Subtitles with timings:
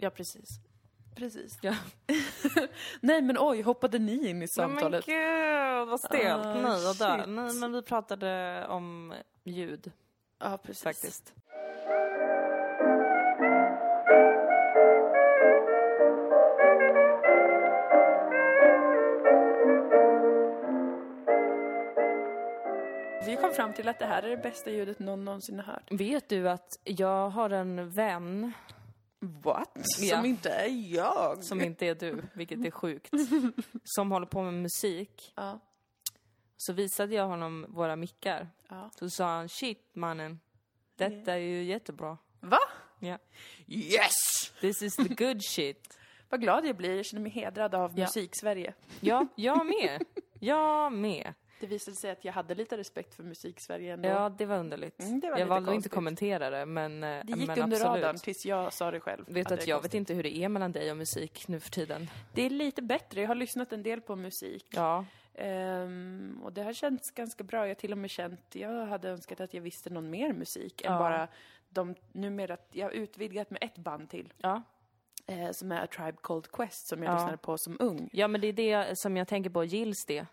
[0.00, 0.48] Ja, precis.
[1.16, 1.58] Precis.
[1.62, 1.74] Ja.
[3.00, 5.06] Nej men oj, hoppade ni in i Men samtalet?
[5.06, 6.46] gud, vad stelt.
[6.46, 7.26] Ah, Nej, och där.
[7.26, 9.14] Nej, men vi pratade om
[9.44, 9.92] ljud,
[10.38, 10.82] ja, precis.
[10.82, 11.34] faktiskt.
[23.26, 25.88] Vi kom fram till att det här är det bästa ljudet någon någonsin har hört.
[25.90, 28.52] Vet du att jag har en vän
[29.20, 29.70] What?
[30.00, 30.16] Ja.
[30.16, 31.44] Som inte är jag?
[31.44, 33.10] som inte är du, vilket är sjukt,
[33.84, 35.32] som håller på med musik.
[35.36, 35.60] Ja.
[36.56, 38.48] Så visade jag honom våra mickar.
[38.68, 38.90] ja.
[38.98, 40.40] Så sa han, shit mannen,
[40.96, 42.18] detta är ju jättebra.
[42.40, 42.58] Va?
[43.00, 43.18] Ja.
[43.66, 44.12] Yes!
[44.60, 45.98] This is the good shit.
[46.28, 48.04] Vad glad jag blir, jag känner mig hedrad av Ja.
[48.04, 48.74] musik-Sverige.
[49.00, 50.04] Ja, jag med.
[50.40, 51.34] Jag med.
[51.60, 54.08] Det visade sig att jag hade lite respekt för musik-Sverige ändå.
[54.08, 55.00] Ja, det var underligt.
[55.00, 57.76] Mm, det var jag valde att inte kommentera det, men, eh, det gick men under
[57.76, 57.82] absolut.
[58.04, 59.24] radarn tills jag sa det själv.
[59.28, 59.94] Vet att jag konstigt.
[59.94, 62.10] vet inte hur det är mellan dig och musik nu för tiden.
[62.34, 64.66] Det är lite bättre, jag har lyssnat en del på musik.
[64.70, 67.58] Ja, Ehm, och det har känts ganska bra.
[67.60, 70.82] Jag har till och med känt, jag hade önskat att jag visste någon mer musik
[70.82, 70.98] än Ja.
[70.98, 71.28] bara
[71.68, 74.32] de, numera, jag har utvidgat med ett band till.
[74.38, 74.62] ja.
[75.26, 77.14] Eh, som är A Tribe Called Quest som jag Ja.
[77.14, 78.08] lyssnade på som ung.
[78.12, 80.26] Ja, men det är det som jag tänker på, gills det?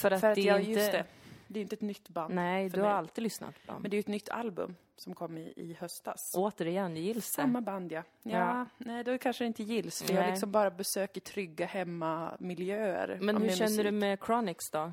[0.00, 0.70] För att, För att det är jag, inte...
[0.70, 1.04] just det,
[1.48, 2.34] det är inte ett nytt band.
[2.34, 2.96] Nej, du har mig.
[2.96, 3.82] alltid lyssnat på dem.
[3.82, 6.32] Men det är ju ett nytt album som kom i, i höstas.
[6.36, 7.42] Återigen, gills det?
[7.42, 8.02] Samma band ja.
[8.22, 8.38] ja.
[8.38, 8.66] Ja.
[8.78, 10.02] Nej, då kanske det inte gills.
[10.02, 13.18] För jag liksom bara besöker trygga hemmamiljöer.
[13.20, 13.84] Men hur känner musik.
[13.84, 14.92] du med Chronix då?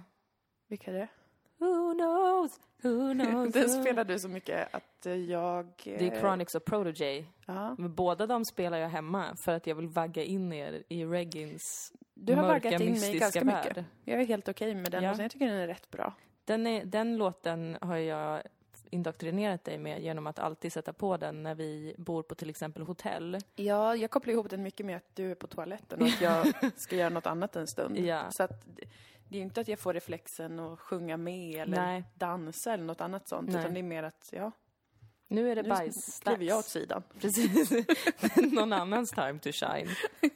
[0.68, 1.08] Vilka är det?
[1.60, 5.72] Who knows, who knows Den spelar du så mycket att jag...
[5.84, 7.26] Det är eh, Chronix och Protege.
[7.46, 7.76] Ja.
[7.78, 11.94] Men båda de spelar jag hemma för att jag vill vagga in er i reggains
[12.14, 13.66] Du har mörka, vaggat in mig ganska värld.
[13.68, 13.86] mycket.
[14.04, 15.10] Jag är helt okej med den Ja.
[15.10, 16.14] och sen jag tycker den är rätt bra.
[16.46, 18.42] Den, är, den låten har jag
[18.92, 22.84] indoktrinerat dig med genom att alltid sätta på den när vi bor på till exempel
[22.84, 23.38] hotell.
[23.56, 26.48] Ja, jag kopplar ihop den mycket med att du är på toaletten och att jag
[26.76, 27.98] ska göra något annat en stund.
[27.98, 28.32] Ja.
[28.32, 28.66] Så att
[29.30, 32.04] det- är ju inte att jag får reflexen att sjunga med eller Nej.
[32.14, 33.50] dansa eller något annat sånt.
[33.50, 33.60] Nej.
[33.60, 34.52] Utan det är mer att, ja,
[35.28, 36.20] Nu är det nu bajs.
[36.24, 37.04] kliver jag åt sidan.
[37.22, 37.72] Precis.
[38.54, 39.90] Någon annans time to shine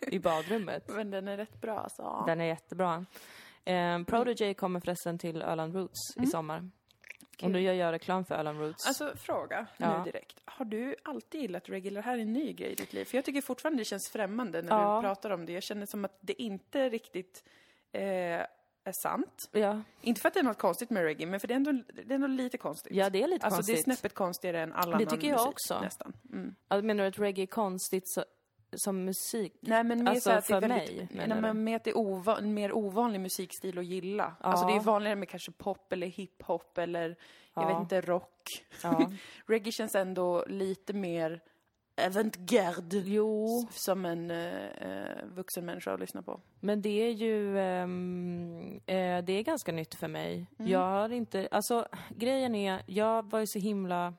[0.07, 0.83] i badrummet.
[0.89, 2.23] Men den är rätt bra alltså.
[2.27, 3.05] Den är jättebra.
[3.65, 6.69] Eh, Protege kommer förresten till Öland Roots i sommar.
[7.43, 8.87] Och nu gör jag reklam för Öland Roots.
[8.87, 9.97] Alltså fråga Ja.
[9.97, 10.39] nu direkt.
[10.45, 13.05] Har du alltid gillat reggae eller det här är en ny grej i ditt liv?
[13.05, 14.95] För jag tycker fortfarande det känns främmande när Ja.
[14.95, 15.51] du pratar om det.
[15.53, 17.43] Jag känner som att det inte riktigt
[17.91, 18.41] eh,
[18.85, 19.49] är sant.
[19.51, 19.81] ja.
[20.01, 22.01] Inte för att det är något konstigt med reggae, men för det är ändå, det
[22.01, 22.95] är ändå lite konstigt.
[22.95, 23.75] ja, det är lite alltså konstigt.
[23.75, 25.79] det är snäppet konstigare än all Det annan tycker jag musik, också.
[25.81, 26.13] nästan.
[26.33, 26.55] Mm.
[26.67, 28.23] Ja, menar du att reggae är konstigt så,
[28.75, 29.53] som musik?
[29.61, 31.75] Nej men mer Alltså, så att det är för väldigt, mig, nej, menar men mer
[31.75, 34.35] att det är ova, en mer ovanlig musikstil att gilla.
[34.39, 34.45] Ja.
[34.45, 37.09] Alltså det är vanligare med kanske pop eller hiphop eller
[37.55, 37.67] jag Ja.
[37.67, 38.41] vet inte, rock.
[38.83, 39.11] Ja.
[39.47, 41.41] reggae känns ändå lite mer
[41.97, 42.97] avantgarde.
[42.97, 46.39] Jo, Som en eh, eh, vuxen människa att lyssna på.
[46.59, 47.59] men det är ju...
[47.59, 50.47] ehm, eh, det är ganska nytt för mig.
[50.59, 50.71] Mm.
[50.71, 51.47] Jag har inte...
[51.51, 54.13] Alltså, grejen är, jag var ju så himla...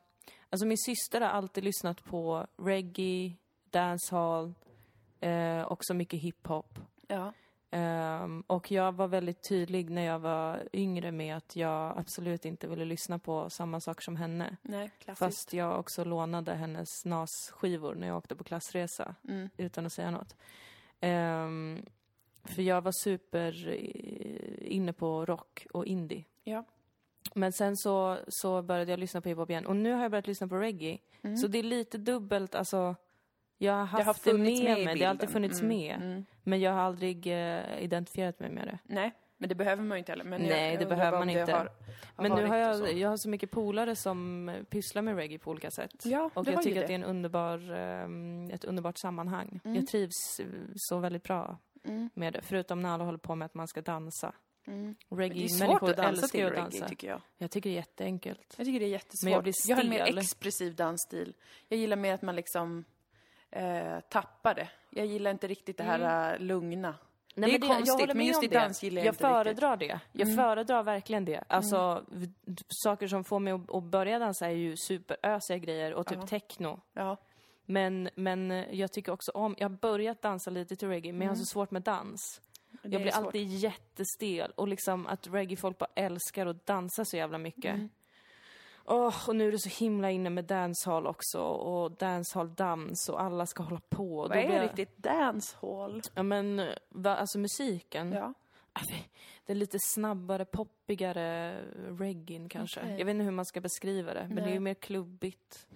[0.50, 3.36] Alltså min syster har alltid lyssnat på reggae,
[3.70, 4.54] dancehall,
[5.20, 6.78] eh, också mycket hiphop.
[7.08, 7.32] Ja.
[7.76, 12.66] Ehm, och jag var väldigt tydlig när jag var yngre med att jag absolut inte
[12.66, 14.56] ville lyssna på samma saker som henne.
[14.62, 14.90] Nej.
[15.14, 19.48] Fast jag också lånade hennes NAS-skivor när jag åkte på klassresa, Mm.
[19.56, 20.36] utan att säga något.
[21.00, 21.82] Ehm,
[22.44, 26.24] för jag var super eh, inne på rock och indie.
[26.44, 26.64] Ja.
[27.34, 29.66] Men sen så, så började jag lyssna på hiphop igen.
[29.66, 30.98] Och nu har jag börjat lyssna på reggae.
[31.22, 31.36] Mm.
[31.36, 32.96] Så det är lite dubbelt, alltså.
[33.58, 35.96] Jag har haft har det, med, med mig, det har alltid funnits Mm, med.
[35.96, 36.24] mm.
[36.42, 38.78] Men jag har aldrig eh, identifierat mig med det.
[38.94, 40.24] Nej, men det behöver man ju inte heller.
[40.24, 41.52] Men jag- Nej, jag det behöver man inte.
[41.52, 41.58] Har,
[42.16, 45.50] har Men nu har jag, jag har så mycket polare som pysslar med reggae på
[45.50, 46.02] olika sätt.
[46.04, 46.80] Ja, och jag tycker det.
[46.80, 49.60] att det är en underbar, ehm, ett underbart sammanhang.
[49.64, 49.76] Mm.
[49.76, 52.42] Jag trivs eh, så väldigt bra Mm, med det.
[52.42, 54.34] Förutom när alla håller på med att man ska dansa.
[54.66, 54.94] mm.
[55.08, 56.88] Men det är svårt att dansa till reggae, dansa.
[56.88, 57.20] tycker jag.
[57.38, 58.54] Jag tycker det är jätteenkelt.
[58.58, 59.24] Jag tycker det är jättesvårt.
[59.24, 60.18] Men jag blir har en mer stel.
[60.18, 61.34] expressiv dansstil.
[61.68, 62.84] Jag gillar mer att man liksom
[63.54, 64.68] eh, tappar det.
[64.90, 66.94] Jag gillar inte riktigt det här eh, lugna.
[67.34, 68.58] det är jag konstigt, håller men just i det.
[68.58, 69.36] dans gillar jag jag inte riktigt.
[69.60, 70.00] föredrar det.
[70.12, 70.36] Jag Mm.
[70.36, 71.44] föredrar verkligen det.
[71.48, 72.28] Alltså, v-
[72.68, 76.26] saker som får mig att, att börja dansa är ju superösiga grejer och typ Ja.
[76.26, 76.80] techno.
[76.92, 77.16] Ja.
[77.66, 81.30] Men, men jag tycker också om, jag har börjat dansa lite till reggae, men jag
[81.30, 82.40] har så svårt med dans.
[82.82, 83.24] det Jag blir svårt.
[83.26, 87.80] alltid jättestel och liksom att reggae-folk bara älskar att dansa så jävla mycket.
[88.86, 93.46] Åh, och nu är det så himla inne med dancehall också och dancehall-dans och alla
[93.46, 94.16] ska hålla på.
[94.16, 96.02] Vad är blir riktigt dancehall?
[96.14, 98.12] Ja men, va, alltså musiken.
[98.12, 98.34] Ja.
[99.46, 101.54] Det är lite snabbare, poppigare
[101.98, 102.80] reggae kanske.
[102.80, 102.98] Okej.
[102.98, 104.54] Jag vet inte hur man ska beskriva det, men det är Nej.
[104.54, 105.66] ju mer klubbigt,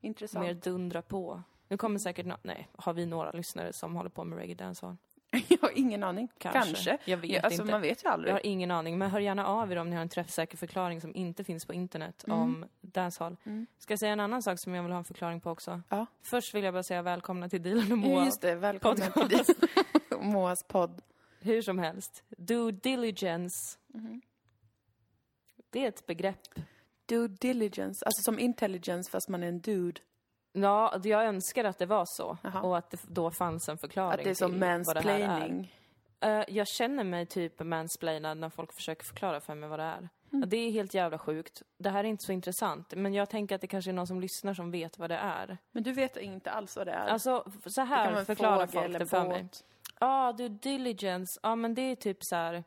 [0.00, 0.46] Intressant.
[0.46, 1.42] mer dundra på.
[1.68, 4.96] Nu kommer säkert nå- nej, har vi några lyssnare som håller på med reggae dancehall?
[5.48, 6.28] Jag har ingen aning.
[6.38, 6.60] Kanske.
[6.60, 6.98] Kanske.
[7.04, 7.72] Jag vet alltså, inte.
[7.72, 8.30] Man vet ju aldrig.
[8.30, 11.00] Jag har ingen aning, men hör gärna av er om ni har en träffsäker förklaring
[11.00, 13.36] som inte finns på internet om dancehall.
[13.78, 15.82] Ska jag säga en annan sak som jag vill ha en förklaring på också?
[15.88, 16.06] Ja.
[16.22, 18.24] Först vill jag bara säga välkomna till Dilan och Moa.
[18.24, 18.54] Just det.
[18.54, 19.44] Välkommen till din
[20.32, 21.02] Moas podd.
[21.40, 22.24] Hur som helst.
[22.28, 23.78] Due diligence.
[25.70, 26.54] Det är ett begrepp.
[27.06, 30.00] Due diligence, alltså som intelligence fast man är en dude.
[30.62, 32.38] Ja, jag önskar att det var så.
[32.42, 32.62] Jaha.
[32.62, 35.72] Och att det då fanns en förklaring Att det är som mansplaining.
[36.20, 40.08] Eh, jag känner mig typ mansplainad när folk försöker förklara för mig vad det är.
[40.32, 40.48] Mm.
[40.48, 41.62] Det är helt jävla sjukt.
[41.78, 44.20] Det här är inte så intressant, men jag tänker att det kanske är någon som
[44.20, 45.58] lyssnar som vet vad det är.
[45.72, 47.06] Men du vet inte alls vad det är.
[47.06, 49.48] Alltså, så här förklarar folk det för mig.
[50.00, 51.40] Ja, du diligence.
[51.42, 52.64] Ja, men det är typ så här.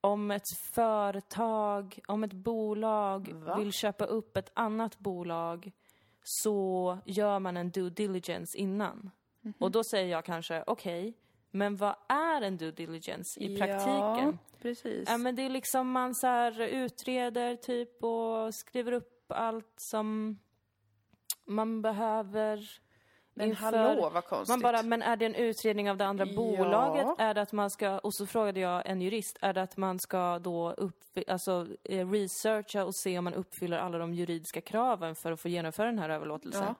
[0.00, 3.56] Om ett företag, om ett bolag Va?
[3.56, 5.72] vill köpa upp ett annat bolag
[6.30, 9.10] så gör man en due diligence innan.
[9.40, 9.54] Mhm.
[9.58, 11.14] Och då säger jag kanske, okej,
[11.50, 14.38] men vad är en due diligence i Ja, praktiken?
[14.58, 15.08] precis.
[15.08, 20.38] Ja, men det är liksom man så här utreder typ och skriver upp allt som
[21.44, 22.70] man behöver
[23.34, 24.48] Men inför- hallå vad konstigt.
[24.48, 26.36] man bara, men är det en utredning av det andra Ja.
[26.36, 27.06] bolaget?
[27.18, 29.98] Är det att man ska, och så frågade jag en jurist, är det att man
[29.98, 35.14] ska då upp, alltså eh, researcha och se om man uppfyller alla de juridiska kraven
[35.14, 36.64] för att få genomföra den här överlåtelsen?
[36.64, 36.74] Ja.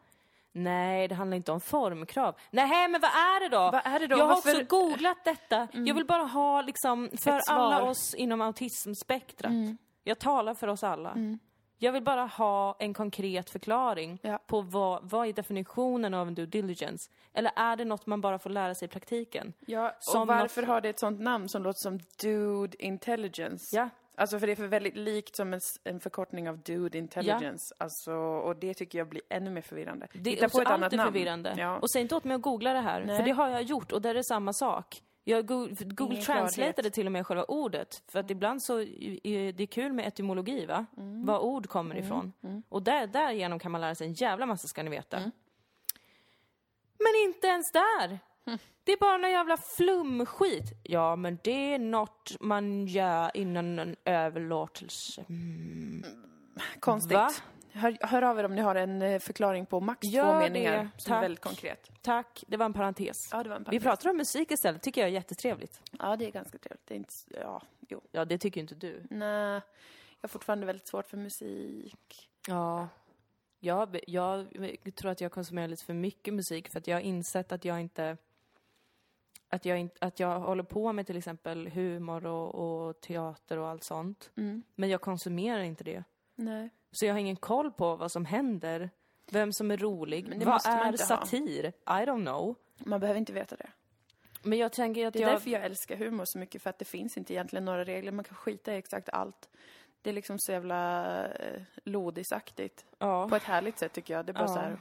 [0.52, 2.35] Nej, det handlar inte om formkrav.
[2.50, 3.58] Nej, men vad är det då?
[3.70, 4.17] Vad är det då?
[4.19, 4.62] Jag har Varför- Mm.
[4.62, 5.69] också googlat detta.
[5.73, 7.31] Jag vill bara ha liksom, för.
[7.31, 7.41] Mm.
[7.46, 9.53] alla oss inom autismspektrat.
[10.05, 11.12] Jag talar för oss alla.
[11.82, 14.38] Jag vill bara ha en konkret förklaring Ja.
[14.47, 17.11] på vad, vad är definitionen av en due diligence?
[17.32, 19.53] Eller är det något man bara får lära sig i praktiken?
[19.67, 23.77] Ja, och varför har det ett sånt namn som låter som Dude Intelligence?
[23.77, 23.88] Ja.
[24.15, 27.75] Alltså för det är för väldigt likt som en, en förkortning av Dude Intelligence.
[27.79, 30.06] Alltså, och det tycker jag blir ännu mer förvirrande.
[30.12, 31.12] Det Hitta är på ett allt annat är namn.
[31.12, 31.55] förvirrande.
[31.59, 31.79] Ja.
[31.79, 33.17] Och säg inte åt mig att googla det här, Nej.
[33.17, 35.03] för det har jag gjort och där är det samma sak.
[35.25, 39.52] Jag go- Google Ingen translateade till och med själva ordet, för att ibland så är
[39.52, 40.87] det kul med etymologi, va?
[40.96, 41.26] Mm.
[41.26, 42.32] Var ord kommer ifrån.
[42.69, 45.17] Och där, därigenom kan man lära sig en jävla massa, ska ni veta.
[45.17, 45.31] Mm.
[46.99, 48.19] Men inte ens där!
[48.84, 50.64] Det är bara någon jävla flumskit.
[50.82, 55.25] Ja, men det är något man gör innan en överlåtelse.
[56.81, 57.12] Konstigt.
[57.12, 57.31] Va?
[57.72, 60.38] Hör, hör av er om ni har en eh, förklaring på max Gör två det,
[60.38, 61.25] meningar som är tack.
[61.25, 61.90] väldigt konkret.
[62.02, 63.28] Tack, det var en parentes.
[63.32, 63.82] Ja, det var en Vi parentes.
[63.84, 65.81] pratar om musik istället, tycker jag är jättetrevligt.
[65.99, 66.87] Ja, det är ganska trevligt.
[66.87, 67.14] Det är inte...
[67.28, 68.00] Ja, jo.
[68.12, 69.02] Ja, det tycker inte du.
[69.11, 69.62] Nej, jag
[70.20, 72.31] har fortfarande väldigt svårt för musik.
[72.49, 72.88] Ja.
[73.61, 74.46] Jag, jag
[74.94, 77.81] tror att jag konsumerar lite för mycket musik för att jag har insett att jag
[77.81, 78.17] inte...
[79.52, 83.69] Att jag, inte, att jag håller på med till exempel humor och, och teater och
[83.69, 84.31] allt sånt.
[84.37, 84.62] Mm.
[84.75, 86.05] Men jag konsumerar inte det.
[86.34, 86.70] Nej.
[86.93, 88.91] Så jag har ingen koll på vad som händer.
[89.31, 90.45] Vem som är rolig.
[90.47, 91.09] Vad är inte ha.
[91.09, 91.67] satir?
[91.67, 92.55] I don't know.
[92.79, 93.71] Man behöver inte veta det.
[94.43, 95.33] Men jag tänker att Det är jag...
[95.33, 98.13] därför jag älskar humor så mycket, för att det finns inte egentligen några regler.
[98.13, 99.49] Man kan skita i exakt allt.
[100.03, 102.85] Det är liksom så jävla eh, lodisaktigt.
[102.99, 103.29] ja.
[103.29, 104.27] På ett härligt sätt tycker jag.
[104.27, 104.49] Det är bara Ja.
[104.49, 104.81] så här,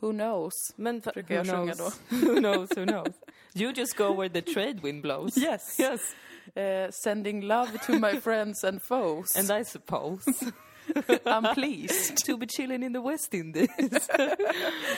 [0.00, 0.52] who knows?
[0.76, 2.00] Men för, brukar jag who sjunga knows?
[2.10, 3.14] who knows, who knows?
[3.54, 5.36] You just go where the trade wind blows.
[5.38, 5.80] Yes.
[5.80, 6.00] Yes.
[6.56, 9.36] Eh, sending love to my friends and foes.
[9.50, 10.24] And I suppose
[11.24, 12.26] I'm pleased.
[12.26, 14.08] to be chilling in the West Indies.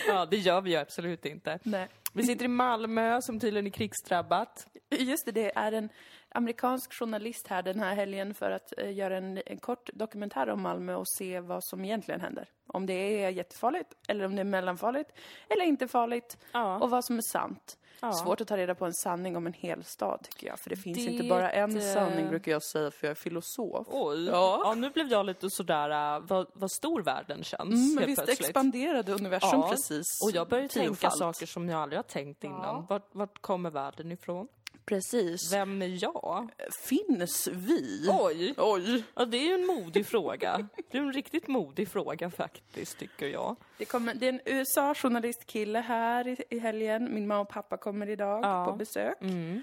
[0.09, 1.59] ja, det gör vi ju absolut inte.
[1.63, 1.89] Nej.
[2.13, 4.67] Vi sitter i Malmö som tydligen är krigsdrabbat.
[4.91, 5.89] Just det, det är en
[6.35, 10.63] amerikansk journalist här den här helgen för att eh, göra en, en kort dokumentär om
[10.63, 12.49] Malmö och se vad som egentligen händer.
[12.67, 15.11] Om det är jättefarligt, eller om det är mellanfarligt,
[15.49, 16.79] eller inte farligt, Ja.
[16.79, 17.79] och vad som är sant.
[18.01, 18.13] Ja.
[18.13, 20.59] Svårt att ta reda på en sanning om en hel stad, tycker jag.
[20.59, 23.15] För det finns Det, inte bara en eh, sanning, brukar jag säga, för jag är
[23.15, 23.87] filosof.
[23.91, 24.27] Oj.
[24.27, 24.61] Ja.
[24.65, 24.75] Ja.
[24.75, 28.41] nu blev jag lite sådär, uh, vad, vad stor världen känns Mm, men visst plötsligt.
[28.49, 30.23] expanderade universum precis.
[30.25, 32.87] Och jag börjar tänka saker som jag aldrig har tänkt innan.
[32.89, 34.49] Vart, vart kommer världen ifrån?
[34.85, 35.53] Precis.
[35.53, 36.51] Vem är jag?
[36.89, 38.09] Finns vi?
[38.21, 38.55] Oj!
[38.57, 39.03] Oj!
[39.15, 40.69] Ja, det är ju en modig fråga.
[40.91, 43.57] Det är en riktigt modig fråga faktiskt, tycker jag.
[43.79, 47.15] Det, kommer, det är en USA-journalistkille här i, i helgen.
[47.15, 48.65] Min mamma och pappa kommer idag Ja.
[48.65, 49.17] på besök.
[49.21, 49.63] Mm.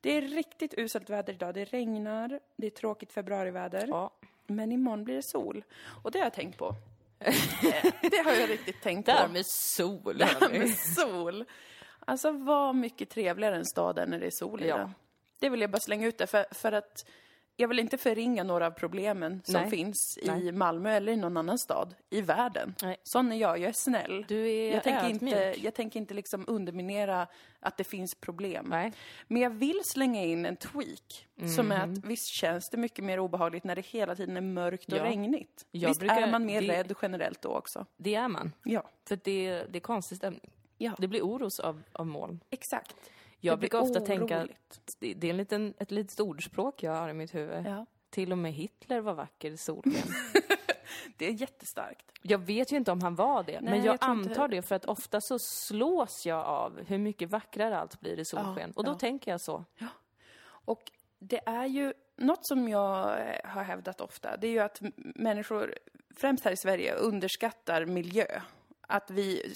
[0.00, 1.54] Det är riktigt uselt väder idag.
[1.54, 3.86] Det regnar, det är tråkigt februariväder.
[3.88, 4.10] Ja.
[4.46, 5.64] Men imorgon blir det sol.
[6.04, 6.74] Och det har jag tänkt på.
[7.20, 9.32] Eh, det har jag riktigt tänkt Det här på.
[9.32, 11.44] med sol, Det här med sol.
[12.08, 14.76] Alltså vad mycket trevligare en stad är när det är sol i Ja.
[14.76, 14.94] den.
[15.40, 17.06] Det vill jag bara slänga ut där för, för att
[17.58, 19.70] jag vill inte förringa några av problemen som Nej.
[19.70, 20.52] finns i Nej.
[20.52, 22.74] Malmö eller i någon annan stad i världen.
[22.82, 22.96] Nej.
[23.02, 24.24] Sån är jag, jag är snäll.
[24.28, 25.22] Du är jag tänker, ödmjuk.
[25.22, 27.26] inte, jag tänker inte liksom underminera
[27.60, 28.66] att det finns problem.
[28.68, 28.92] Nej.
[29.28, 31.26] Men jag vill slänga in en tweak.
[31.56, 31.92] Som är Mhm.
[31.98, 35.04] att visst känns det mycket mer obehagligt när det hela tiden är mörkt och Ja.
[35.04, 35.66] regnigt.
[35.70, 37.86] Jag visst brukar- är man mer det- rädd generellt då också.
[37.96, 38.52] Det är man.
[38.64, 38.90] Ja.
[39.08, 40.50] För det, det är konstig stämning.
[40.78, 40.94] Ja.
[40.98, 42.40] Det blir oros av, av moln.
[42.50, 42.96] Exakt.
[43.40, 44.46] Jag Det brukar ofta tänka,
[44.98, 47.66] det, det är en liten, ett litet ordspråk jag har i mitt huvud.
[47.66, 47.86] Ja.
[48.10, 49.92] Till och med Hitler var vacker i solsken.
[51.18, 52.12] Det är jättestarkt.
[52.22, 54.74] Jag vet ju inte om han var det, Nej, men jag, jag antar det för
[54.74, 58.72] att ofta så slås jag av hur mycket vackrare allt blir i solsken.
[58.72, 58.94] och då ja.
[58.94, 59.64] tänker jag så.
[60.46, 64.80] Och det är ju något som jag eh, har hävdat ofta, det är ju att
[64.96, 65.74] människor,
[66.16, 68.40] främst här i Sverige, underskattar miljö.
[68.86, 69.54] Att vi,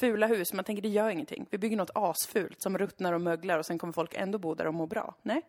[0.00, 1.46] fula hus, man tänker det gör ingenting.
[1.50, 4.66] Vi bygger något asfult som ruttnar och möglar och sen kommer folk ändå bo där
[4.66, 5.14] och må bra.
[5.22, 5.42] Nej,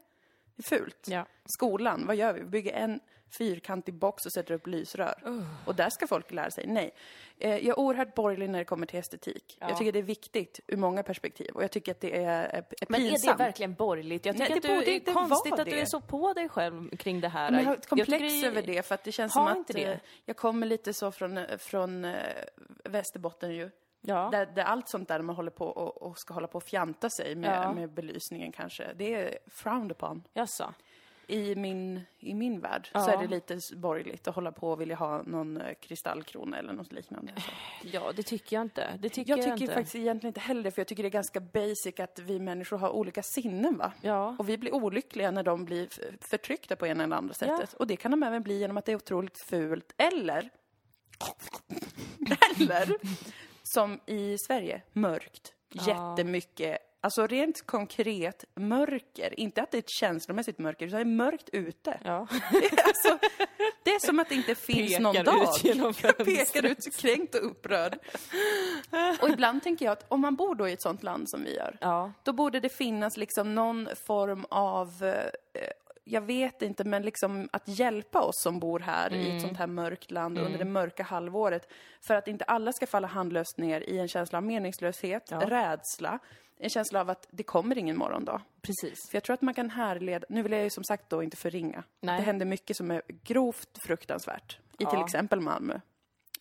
[0.64, 1.08] fult.
[1.08, 1.26] Ja.
[1.46, 2.40] Skolan, vad gör vi?
[2.40, 3.00] Vi bygger en
[3.38, 5.44] fyrkantig box och sätter upp lysrör.
[5.66, 6.68] Och där ska folk lära sig.
[6.68, 6.92] Nej.
[7.40, 9.58] Eh, Jag är oerhört borgerlig när det kommer till estetik.
[9.60, 9.70] Ja.
[9.70, 12.66] Jag tycker det är viktigt ur många perspektiv och jag tycker att det är, är
[12.90, 13.38] Men är pinsamt.
[13.38, 14.26] det verkligen borgerligt?
[14.26, 15.82] Jag Nej, tycker det att du är konstigt att du det.
[15.82, 17.52] är så på dig själv kring det här.
[17.52, 19.48] Men jag har ett Jag tycker komplex är- över det för att det känns som
[19.48, 19.84] att det?
[19.84, 22.14] eh, jag kommer lite så från, eh, från eh,
[22.84, 23.70] Västerbotten ju.
[24.02, 24.30] Ja.
[24.32, 27.10] Där, där allt sånt där man håller på och, och ska hålla på och fjanta
[27.10, 27.74] sig med, Ja.
[27.74, 30.24] med belysningen kanske, det är frowned upon.
[30.34, 30.74] Jaså?
[31.28, 33.00] I min, I min värld Ja.
[33.00, 36.74] så är det lite borgerligt att hålla på och vilja ha någon eh, kristallkrona eller
[36.74, 37.34] något liknande.
[37.38, 37.52] Så.
[37.88, 38.98] Ja, det tycker jag inte.
[39.00, 39.74] Det tycker Jag jag, tycker inte.
[39.74, 42.90] faktiskt egentligen inte heller för jag tycker det är ganska basic att vi människor har
[42.90, 43.92] olika sinnen va?
[44.02, 44.36] Ja.
[44.40, 45.88] Och vi blir olyckliga när de blir
[46.30, 47.74] förtryckta på ena eller andra sättet.
[47.74, 49.94] Och det kan de även bli genom att det är otroligt fult.
[49.98, 50.50] Eller,
[52.60, 52.96] eller
[53.74, 55.54] som i Sverige, mörkt.
[55.74, 55.88] Ja.
[55.88, 56.78] Jättemycket.
[57.04, 59.40] Alltså rent konkret mörker.
[59.40, 62.00] Inte att det är ett känslomässigt mörker, utan det är mörkt ute.
[62.04, 62.20] Ja.
[62.86, 63.28] alltså,
[63.84, 65.44] det är som att det inte finns någon Pekar dag.
[65.44, 68.00] ut genom Jag pekar ut kränkt och upprörd.
[69.22, 71.56] Och ibland tänker jag att om man bor då i ett sånt land som vi
[71.56, 72.12] gör, ja.
[72.24, 75.62] då borde det finnas liksom någon form av, eh,
[76.04, 79.36] jag vet inte, men liksom att hjälpa oss som bor här i Mm.
[79.36, 81.68] ett sånt här mörkt land under det mörka halvåret.
[82.02, 85.40] För att inte alla ska falla handlöst ner i en känsla av meningslöshet, Ja.
[85.50, 86.20] rädsla,
[86.60, 88.42] en känsla av att det kommer ingen morgondag.
[88.62, 89.10] Precis.
[89.10, 91.38] För jag tror att man kan härleda, nu vill jag ju som sagt då inte
[91.38, 91.84] förringa.
[92.02, 92.18] Nej.
[92.18, 95.06] Det händer mycket som är grovt fruktansvärt i till Ja.
[95.06, 95.80] exempel Malmö.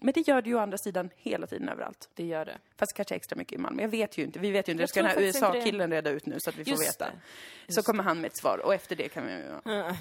[0.00, 2.08] Men det gör det ju å andra sidan hela tiden överallt.
[2.14, 2.58] Det gör det.
[2.76, 3.82] Fast kanske extra mycket i Malmö.
[3.82, 4.38] Jag vet ju inte.
[4.38, 4.82] Vi vet ju inte.
[4.82, 5.20] Jag Det ska den här.
[5.22, 7.10] USA-killen reda ut nu så att vi får Just veta.
[7.66, 7.72] det.
[7.72, 9.42] Så kommer han med ett svar och efter det kan vi...
[9.64, 9.96] Ja.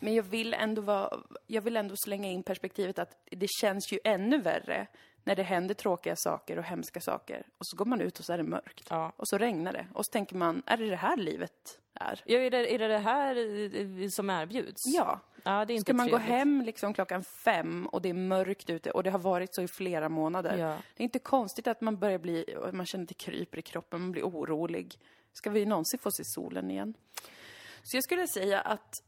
[0.00, 1.18] Men jag vill ändå vara...
[1.46, 4.86] Jag vill ändå slänga in perspektivet att det känns ju ännu värre
[5.24, 7.46] när det händer tråkiga saker och hemska saker.
[7.58, 8.86] Och så går man ut och så är det mörkt.
[8.90, 9.12] Ja.
[9.16, 9.86] Och så regnar det.
[9.94, 12.22] Och så tänker man, är det det här livet är?
[12.26, 14.82] Ja, är, det, är det det här som erbjuds?
[14.86, 15.20] Ja.
[15.44, 16.36] Ja, det är inte Ska man gå trevligt.
[16.36, 19.68] hem liksom klockan fem och det är mörkt ute och det har varit så i
[19.68, 20.56] flera månader.
[20.58, 20.76] Ja.
[20.96, 24.00] Det är inte konstigt att man börjar bli, man känner att det kryper i kroppen,
[24.00, 24.98] man blir orolig.
[25.32, 26.94] Ska vi någonsin få se solen igen?
[27.82, 29.02] Så jag skulle säga att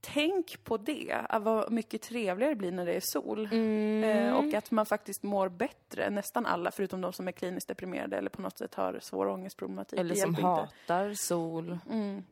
[0.00, 3.48] tänk på det, att vad mycket trevligare det blir när det är sol.
[3.52, 4.04] Mm.
[4.04, 8.16] Eh, och att man faktiskt mår bättre, nästan alla, förutom de som är kliniskt deprimerade
[8.16, 9.98] eller på något sätt har svår ångestproblematik.
[10.00, 10.72] Eller som hjälper inte.
[10.86, 11.78] hatar sol.
[11.90, 12.24] Mm.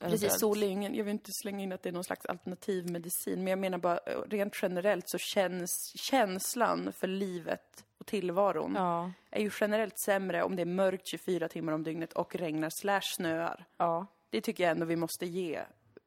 [0.00, 2.90] Precis, sol är ingen, jag vill inte slänga in att det är någon slags alternativ
[2.90, 8.72] medicin, men jag menar bara eh, rent generellt så känns känslan för livet och tillvaron
[8.76, 9.10] Ja.
[9.30, 13.00] är ju generellt sämre om det är mörkt 24 timmar om dygnet och regnar slash
[13.16, 13.64] snöar.
[13.76, 15.60] ja, Det tycker jag ändå vi måste ge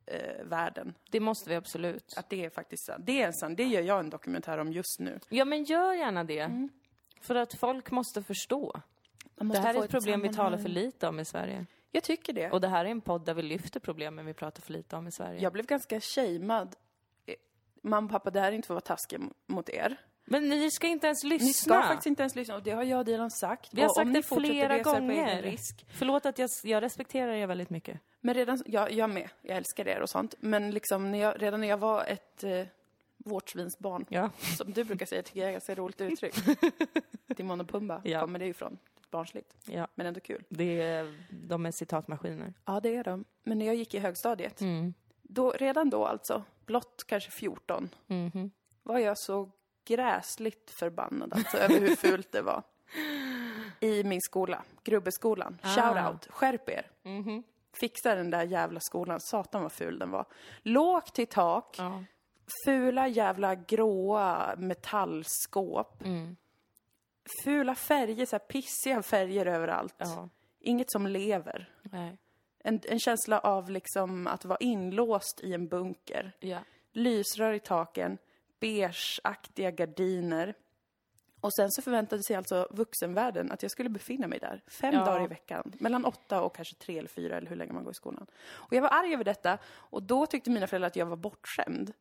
[0.09, 0.93] eh, världen.
[1.11, 2.13] det måste vi absolut.
[2.17, 3.05] Att det är faktiskt sant.
[3.05, 5.19] Det är en sann, det gör jag en dokumentär om just nu.
[5.29, 6.39] Ja, men gör gärna det.
[6.39, 6.69] Mm.
[7.21, 8.71] För att folk måste förstå.
[8.73, 8.83] Man
[9.35, 11.65] Det måste här är ett problem vi talar för lite om i Sverige.
[11.91, 12.51] Jag tycker det.
[12.51, 15.07] Och det här är en podd där vi lyfter problemen vi pratar för lite om
[15.07, 15.41] i Sverige.
[15.41, 16.75] Jag blev ganska shamead.
[17.25, 17.35] Eh,
[17.81, 19.97] Mamma och pappa, det här är inte för att vara taskig mot er.
[20.25, 21.47] Men ni ska inte ens lyssna.
[21.47, 23.73] Ni ska faktiskt inte ens lyssna och det har jag och Dilan sagt.
[23.73, 25.41] Vi har och sagt det flera gånger.
[25.41, 25.85] risk.
[25.89, 27.99] Förlåt att jag, jag respekterar er väldigt mycket.
[28.21, 30.35] Men redan, jag, jag med, jag älskar er och sånt.
[30.39, 32.65] Men liksom när jag, redan när jag var ett eh,
[33.17, 34.29] vårtsvinsbarn, Ja.
[34.57, 36.35] som du brukar säga, tycker jag är ett ganska roligt uttryck.
[37.35, 38.21] Timon och Pumba Ja.
[38.21, 38.77] kommer det ifrån.
[39.11, 39.87] Barnsligt, ja.
[39.95, 40.43] men ändå kul.
[40.49, 42.53] Det är, de är citatmaskiner.
[42.65, 43.25] Ja, det är de.
[43.43, 44.93] Men när jag gick i högstadiet, Mm.
[45.21, 48.51] då, redan då alltså, blott kanske 14, Mhm.
[48.83, 49.49] var jag så
[49.85, 52.63] gräsligt förbannad alltså, över hur fult det var.
[53.79, 55.57] I min skola, Grubbeskolan.
[55.63, 55.67] Ah.
[55.67, 56.87] Shout out, skärp er.
[57.03, 57.43] Mhm.
[57.73, 60.25] Fixa den där jävla skolan, satan vad ful den var.
[60.61, 62.03] Lågt till tak, Ja.
[62.65, 66.01] fula jävla gråa metallskåp.
[66.05, 66.35] Mm.
[67.43, 69.95] Fula färger, så här pissiga färger överallt.
[69.97, 70.29] Ja.
[70.59, 71.69] Inget som lever.
[71.81, 72.17] Nej.
[72.63, 76.31] En, en känsla av liksom att vara inlåst i en bunker.
[76.39, 76.59] Ja.
[76.91, 78.17] Lysrör i taken,
[78.59, 80.53] beigeaktiga gardiner.
[81.41, 85.05] Och sen så förväntade sig alltså vuxenvärlden att jag skulle befinna mig där fem Ja.
[85.05, 85.73] dagar i veckan.
[85.79, 88.25] Mellan åtta och kanske tre eller fyra eller hur länge man går i skolan.
[88.51, 91.93] Och jag var arg över detta och då tyckte mina föräldrar att jag var bortskämd.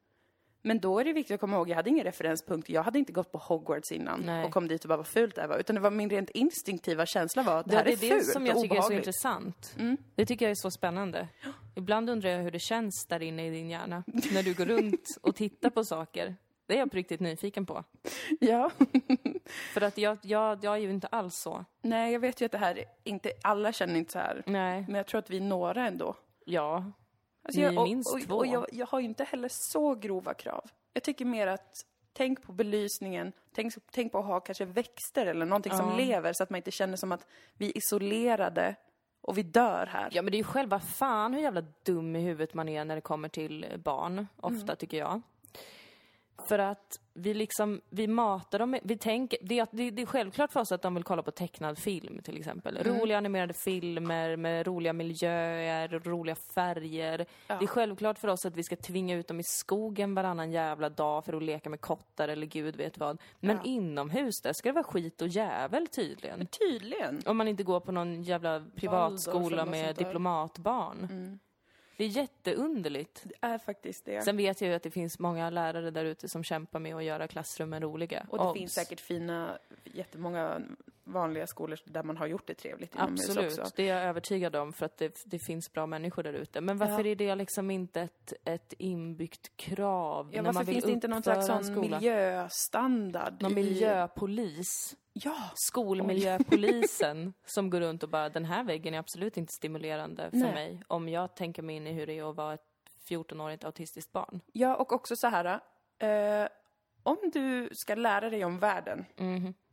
[0.63, 2.69] Men då är det viktigt att komma ihåg, jag hade ingen referenspunkt.
[2.69, 4.45] Jag hade inte gått på Hogwarts innan Nej.
[4.45, 5.59] och kom dit och bara vad fult det här var.
[5.59, 8.09] Utan det var min rent instinktiva känsla var att det här det är, är det
[8.09, 9.77] fult som jag tycker är så intressant.
[10.15, 11.29] Det tycker jag är så spännande.
[11.75, 15.07] Ibland undrar jag hur det känns där inne i din hjärna, när du går runt
[15.23, 16.37] och tittar på saker.
[16.69, 17.85] Det är jag på riktigt nyfiken på.
[18.41, 18.71] Ja.
[19.75, 21.65] För att jag, jag, jag är ju inte alls så.
[21.83, 24.43] Nej, jag vet ju att det här, inte, alla känner inte så här.
[24.47, 24.85] Nej.
[24.87, 26.15] Men jag tror att vi är några ändå.
[26.45, 26.93] Ja.
[27.43, 28.37] Alltså Ni jag, är minst och, två.
[28.37, 30.71] och, jag, jag har ju inte heller så grova krav.
[30.93, 35.47] Jag tycker mer att tänk på belysningen, tänk, tänk på att ha kanske växter eller
[35.47, 38.75] någonting som lever så att man inte känner som att vi är isolerade
[39.21, 40.09] och vi dör här.
[40.13, 42.95] Ja men det är ju själva fan hur jävla dum i huvudet man är när
[42.95, 45.23] det kommer till barn, ofta tycker jag.
[46.47, 50.53] För att vi liksom, vi matar dem vi tänker, det är, det, det är självklart
[50.53, 52.79] för oss att de vill kolla på tecknad film till exempel.
[52.85, 57.19] Roliga animerade filmer med roliga miljöer, roliga färger.
[57.47, 60.89] Det är självklart för oss att vi ska tvinga ut dem i skogen varannan jävla
[60.89, 63.21] dag för att leka med kottar eller gud vet vad.
[63.41, 63.63] Men Ja.
[63.65, 66.47] inomhus, där ska det vara skit och jävel tydligen.
[66.47, 67.23] Tydligen.
[67.27, 70.05] Om man inte går på någon jävla privatskola med sånt där.
[71.99, 73.23] Det är jätteunderligt.
[73.25, 74.23] Det är faktiskt det.
[74.23, 77.05] Sen vet jag ju att det finns många lärare där ute som kämpar med att
[77.05, 78.27] göra klassrummen roliga.
[78.31, 78.59] och det Obs.
[78.59, 80.61] finns säkert fina, jättemånga
[81.05, 83.73] vanliga skolor där man har gjort det trevligt inomhus Absolut, också.
[83.77, 86.61] det är jag övertygad om för att det, det finns bra människor där ute.
[86.61, 87.11] Men varför Ja.
[87.11, 90.91] är det liksom inte ett, ett inbyggt krav Ja, när varför man vill finns det
[90.93, 93.43] inte någon slags sån miljöstandard?
[93.43, 94.97] Någon i- miljöpolis?
[95.25, 95.51] Ja!
[95.55, 100.53] Skolmiljöpolisen som går runt och bara, den här väggen är absolut inte stimulerande för Nej.
[100.55, 102.65] mig om jag tänker mig in i hur det är att vara ett
[103.09, 104.41] 14-årigt autistiskt barn.
[104.53, 105.61] Ja, och också så här.
[105.99, 106.49] Eh,
[107.03, 109.05] om du ska lära dig om världen,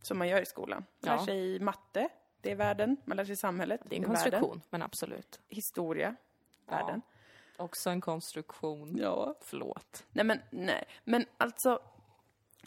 [0.02, 0.86] som man gör i skolan.
[1.02, 1.26] Man lär Ja.
[1.26, 2.10] sig matte,
[2.42, 2.98] det är världen.
[3.06, 4.16] Man lär sig samhället, Det är en världen.
[4.16, 5.40] konstruktion, men absolut.
[5.50, 6.16] Historia,
[6.66, 7.02] världen.
[7.58, 8.98] Också en konstruktion.
[9.02, 9.36] Ja.
[9.42, 10.04] Förlåt.
[10.12, 10.86] Nej, men nej.
[11.04, 11.80] Men alltså,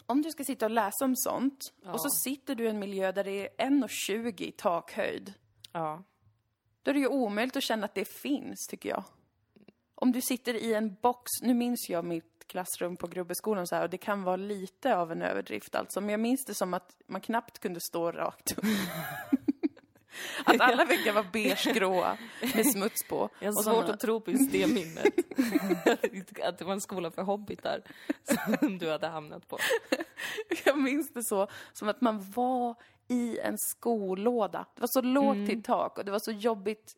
[0.05, 3.11] om du ska sitta och läsa om sånt och så sitter du i en miljö
[3.11, 5.33] där det är 1,20 i takhöjd.
[5.71, 6.03] Ja.
[6.83, 9.03] Då är det ju omöjligt att känna att det finns, tycker jag.
[9.95, 13.83] Om du sitter i en box, nu minns jag mitt klassrum på Grubbeskolan så här,
[13.83, 16.95] och det kan vara lite av en överdrift alltså, men jag minns det som att
[17.07, 18.65] man knappt kunde stå rakt upp.
[20.45, 22.17] att alla väggar var beigegråa
[22.55, 23.29] med smuts på.
[23.39, 25.13] Jag har svårt att tro på just det minnet.
[26.43, 27.81] att det var en skola för hobbitar
[28.57, 29.57] som du hade hamnat på.
[30.65, 32.75] Jag minns det så, som att man var
[33.07, 34.65] i en skolåda.
[34.75, 35.47] Det var så lågt Mm.
[35.47, 36.93] till tak och det var så jobbigt,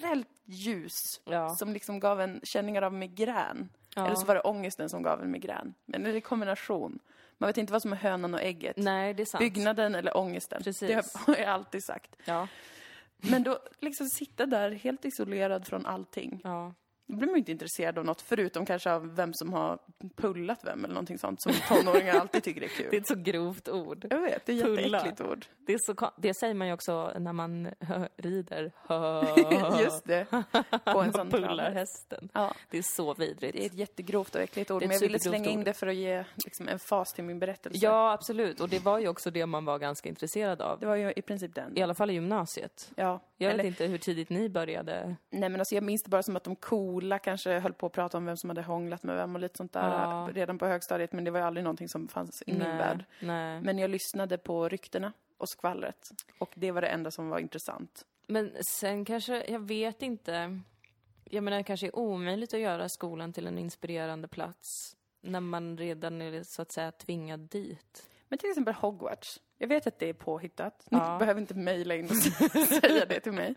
[0.00, 1.54] grällt ljus Ja.
[1.54, 3.68] som liksom gav en känningar av migrän.
[3.94, 4.06] Ja.
[4.06, 5.74] Eller så var det ångesten som gav en migrän.
[5.86, 6.98] Men det är en kombination.
[7.42, 8.76] Man vet inte vad som är hönan och ägget.
[8.76, 9.40] Nej, det är sant.
[9.40, 10.62] Byggnaden eller ångesten.
[10.62, 10.88] Precis.
[10.88, 12.16] Det har jag alltid sagt.
[12.24, 12.48] Ja.
[13.16, 16.40] Men då liksom sitta där helt isolerad från allting.
[16.44, 16.74] ja.
[17.12, 19.78] Då blir man ju inte intresserad av något förutom kanske av vem som har
[20.16, 22.86] pullat vem eller någonting sånt som tonåringar alltid tycker är kul.
[22.90, 24.06] Det är ett så grovt ord.
[24.10, 25.46] Jag vet, det är ett jätteäckligt ord.
[25.66, 27.68] Det, är så, det säger man ju också när man
[28.16, 28.72] rider.
[29.82, 30.26] Just det.
[30.84, 32.28] På en sån pullar hästen.
[32.34, 33.52] Ja, Det är så vidrigt.
[33.52, 35.94] det är ett jättegrovt och äckligt ord, men jag ville slänga in det för att
[35.94, 37.78] ge liksom, en fas till min berättelse.
[37.82, 38.60] Ja, absolut.
[38.60, 40.80] Och det var ju också det man var ganska intresserad av.
[40.80, 41.78] Det var ju i princip den.
[41.78, 42.90] I alla fall i gymnasiet.
[42.96, 43.20] Ja.
[43.36, 45.16] Jag Eller, vet inte hur tidigt ni började.
[45.30, 47.92] nej men alltså jag minns det bara som att de coola kanske höll på att
[47.92, 50.28] prata om vem som hade hånglat med vem och lite sånt där Ja.
[50.32, 53.04] redan på högstadiet, men det var ju aldrig någonting som fanns i min Nej, värld.
[53.20, 53.60] Nej.
[53.60, 56.10] Men jag lyssnade på ryktena och skvallret.
[56.38, 58.06] Och det var det enda som var intressant.
[58.26, 60.60] Men sen kanske, jag vet inte.
[61.24, 65.78] Jag menar, det kanske är omöjligt att göra skolan till en inspirerande plats när man
[65.78, 68.08] redan är så att säga tvingad dit.
[68.28, 69.40] Men till exempel Hogwarts.
[69.58, 70.86] Jag vet att det är påhittat.
[70.90, 71.18] Ni Ja.
[71.18, 72.16] behöver inte mejla in och
[72.82, 73.54] säga det till mig.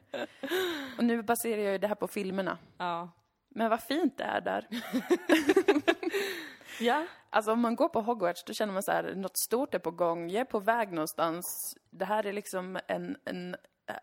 [0.98, 2.58] Och nu baserar jag ju det här på filmerna.
[2.78, 3.10] Ja.
[3.58, 4.68] Men vad fint det är där.
[6.80, 7.06] Ja.
[7.30, 9.92] Alltså om man går på Hogwarts då känner man så här, något stort är på
[9.92, 11.46] gång, jag är på väg någonstans.
[11.90, 13.56] Det här är liksom en, en,
[13.88, 13.96] äh,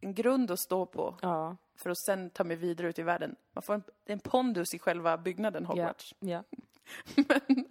[0.00, 1.56] en grund att stå på Ja.
[1.76, 3.36] för att sen ta mig vidare ut i världen.
[3.52, 6.14] Man får en, en pondus i själva byggnaden Hogwarts.
[6.20, 6.44] Ja.
[7.14, 7.66] Men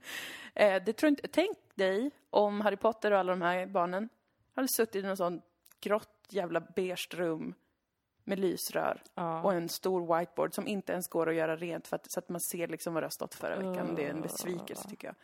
[0.53, 4.09] eh, det tror jag inte, tänk dig om Harry Potter och alla de här barnen
[4.55, 5.41] hade suttit i någon sån
[5.81, 7.53] grått jävla beige rum
[8.23, 9.41] med lysrör Ja.
[9.41, 12.29] och en stor whiteboard som inte ens går att göra rent för att, så att
[12.29, 13.95] man ser liksom vad det har stått förra veckan.
[13.95, 15.15] Det är en besvikelse tycker jag.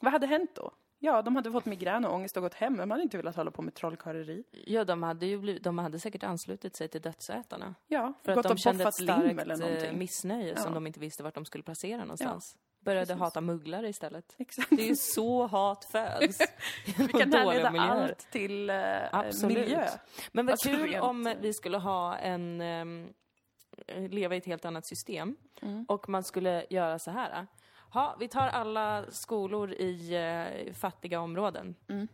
[0.00, 0.70] Vad hade hänt då?
[0.98, 2.76] Ja, de hade fått migrän och ångest och gått hem.
[2.76, 4.44] De hade inte velat hålla på med trollkarleri.
[4.66, 7.74] Ja, de hade ju blivit, de hade säkert anslutit sig till dödsätarna.
[7.86, 10.74] Ja, För att de kände ett starkt eh, missnöje som Ja.
[10.74, 12.56] de inte visste vart de skulle placera någonstans.
[12.86, 13.20] Började precis.
[13.20, 14.34] hata mugglare istället.
[14.38, 14.70] Exakt.
[14.70, 16.38] Det är ju så hat föds.
[16.98, 18.76] Vi kan härleda allt till eh,
[19.12, 19.58] Absolut.
[19.58, 19.88] miljö.
[20.32, 23.08] Men vad Alltså, kul rent- om vi skulle ha en, ehm,
[24.08, 25.84] leva i ett helt annat system Mm.
[25.88, 27.46] och man skulle göra så här.
[27.92, 30.14] ha, vi tar alla skolor i
[30.66, 31.74] eh, fattiga områden.
[31.88, 32.08] Mm.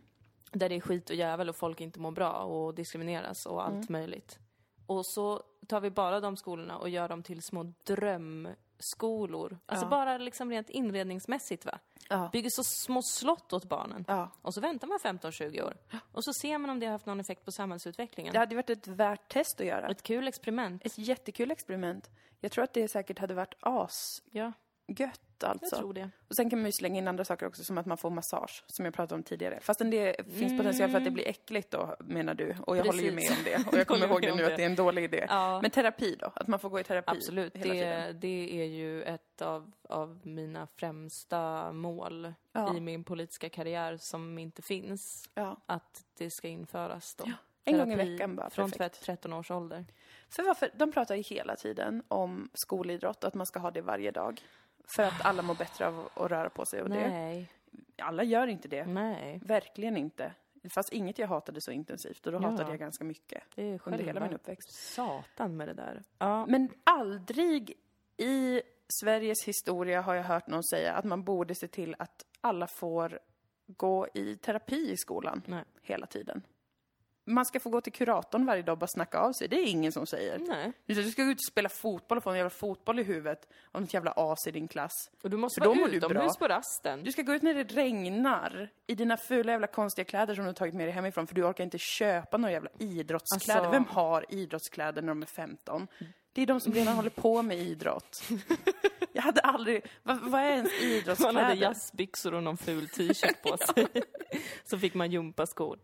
[0.51, 3.77] Där det är skit och jävel och folk inte mår bra och diskrimineras och Mm.
[3.79, 4.39] allt möjligt.
[4.87, 7.73] Och så tar vi bara de skolorna och gör dem till små
[8.83, 9.57] drömskolor.
[9.65, 9.89] Alltså Ja.
[9.89, 11.79] bara liksom rent inredningsmässigt va.
[12.09, 12.29] Ja.
[12.33, 14.05] Bygger så små slott åt barnen.
[14.07, 14.29] Ja.
[14.41, 15.77] Och så väntar man 15-20 år.
[16.11, 18.33] Och så ser man om det har haft någon effekt på samhällsutvecklingen.
[18.33, 19.87] Det hade varit ett värt test att göra.
[19.87, 20.85] Ett kul experiment.
[20.85, 22.09] Ett jättekul experiment.
[22.39, 24.51] Jag tror att det säkert hade varit asgött Ja,
[24.85, 25.09] jag
[25.43, 25.75] alltså.
[25.75, 26.09] tror det.
[26.27, 28.63] Och sen kan man ju slänga in andra saker också, som att man får massage,
[28.67, 29.59] som jag pratade om tidigare.
[29.61, 32.55] Fastän det finns potential för att det blir äckligt då, menar du.
[32.67, 33.37] Och jag håller ju med Precis.
[33.37, 33.67] om det.
[33.71, 34.51] Och jag kommer ihåg det nu det.
[34.51, 35.25] att det är en dålig idé.
[35.29, 35.59] Ja.
[35.61, 36.31] Men terapi då?
[36.35, 38.05] Att man får gå i terapi Absolut, hela tiden.
[38.05, 42.77] det, det är ju ett av, av mina främsta mål Ja.
[42.77, 45.29] i min politiska karriär som inte finns.
[45.33, 45.57] Ja.
[45.65, 47.25] Att det ska införas då.
[47.65, 49.05] En gång i veckan bara, Från perfekt.
[49.05, 49.85] 13 års ålder.
[50.29, 50.69] För varför?
[50.75, 54.41] De pratar ju hela tiden om skolidrott och att man ska ha det varje dag.
[54.95, 57.09] För att alla mår bättre av att röra på sig och det.
[57.09, 57.49] Nej,
[58.01, 58.85] Alla gör inte det.
[58.85, 59.39] nej.
[59.43, 60.33] Verkligen inte.
[60.53, 62.49] Det fanns inget jag hatade så intensivt och då Ja.
[62.49, 64.71] hatade jag ganska mycket Det är under hela min uppväxt.
[64.71, 66.03] Satan med det där.
[66.17, 67.73] Ja, Men aldrig
[68.17, 68.61] i
[69.01, 73.19] Sveriges historia har jag hört någon säga att man borde se till att alla får
[73.67, 75.63] gå i terapi i skolan nej.
[75.81, 76.41] hela tiden.
[77.25, 79.47] Man ska få gå till kuratorn varje dag och bara snacka av sig.
[79.47, 80.39] Det är ingen som säger.
[80.39, 80.71] nej.
[80.85, 83.81] Du ska gå ut och spela fotboll och få en jävla fotboll i huvudet av
[83.81, 84.91] något jävla as i din klass.
[85.23, 87.03] Och du måste För vara utomhus på rasten.
[87.03, 90.49] Du ska gå ut när det regnar i dina fula jävla konstiga kläder som du
[90.49, 93.59] har tagit med dig hemifrån för du orkar inte köpa några jävla idrottskläder.
[93.59, 95.87] Alltså- Vem har idrottskläder när de är 15?
[96.33, 98.23] Det är de som redan håller på med idrott.
[99.15, 99.85] Jag hade aldrig...
[100.03, 101.53] Vad, vad är ens Man hade idrottskläder?
[101.55, 103.87] jazzbyxor och någon ful t-shirt på sig.
[104.63, 105.79] Så fick man gympaskor.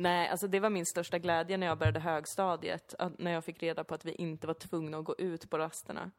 [0.00, 2.94] Nej, alltså det var min största glädje när jag började högstadiet.
[3.18, 6.10] När jag fick reda på att vi inte var tvungna att gå ut på rasterna.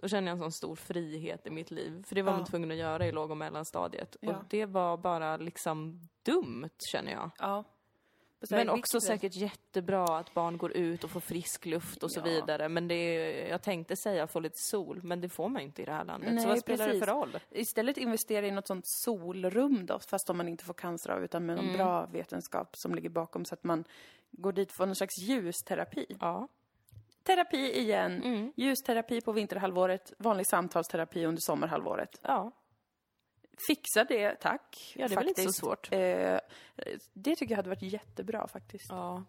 [0.00, 2.04] Då kände jag en sån stor frihet i mitt liv.
[2.06, 2.36] För det var Ja.
[2.36, 4.16] man tvungen att göra i låg och mellanstadiet.
[4.20, 4.36] Ja.
[4.36, 7.30] Och det var bara liksom dumt, känner jag.
[7.38, 7.64] Ja.
[8.50, 12.24] Men också säkert jättebra att barn går ut och får frisk luft och så Ja.
[12.24, 12.68] vidare.
[12.68, 15.82] Men det är, jag tänkte säga få lite sol, men det får man ju inte
[15.82, 16.32] i det här landet.
[16.32, 17.00] Nej, så vad spelar precis.
[17.00, 17.38] det för roll?
[17.50, 21.46] Istället investera i något sånt solrum då, fast om man inte får cancer av, utan
[21.46, 21.76] med någon Mm.
[21.76, 23.84] bra vetenskap som ligger bakom så att man
[24.30, 26.06] går dit för någon slags ljusterapi.
[26.20, 26.48] Ja.
[27.22, 28.22] Terapi igen.
[28.22, 28.52] Mm.
[28.56, 32.20] Ljusterapi på vinterhalvåret, vanlig samtalsterapi under sommarhalvåret.
[32.22, 32.52] Ja.
[33.66, 34.94] Fixa det, tack.
[34.96, 35.60] Ja, det är väl inte så faktiskt.
[35.60, 35.88] svårt.
[35.92, 36.38] Eh,
[37.12, 38.86] det tycker jag hade varit jättebra faktiskt.
[38.88, 39.24] Ja.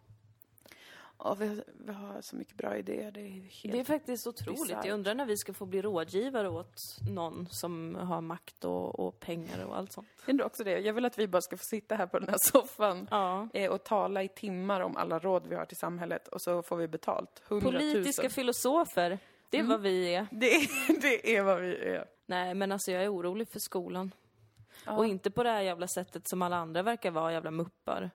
[1.23, 3.11] Ja, vi, har, vi har så mycket bra idéer.
[3.11, 3.71] Det är helt...
[3.71, 4.61] Det är faktiskt otroligt.
[4.61, 4.85] bisarrt.
[4.85, 6.75] Jag undrar när vi ska få bli rådgivare åt
[7.11, 10.07] någon som har makt och, och pengar och allt sånt.
[10.25, 10.79] Jag undrar också det.
[10.79, 13.47] Jag vill att vi bara ska få sitta här på den här soffan Ja.
[13.53, 16.75] eh, och tala i timmar om alla råd vi har till samhället och så får
[16.77, 17.41] vi betalt.
[17.47, 17.79] 100 000.
[17.79, 20.27] Politiska filosofer, det är vad vi är.
[20.31, 22.05] Det, är- det är vad vi är.
[22.29, 24.11] Nej, men alltså jag är orolig för skolan.
[24.85, 24.97] Ja.
[24.97, 28.11] Och inte på det här jävla sättet som alla andra verkar vara, jävla muppar.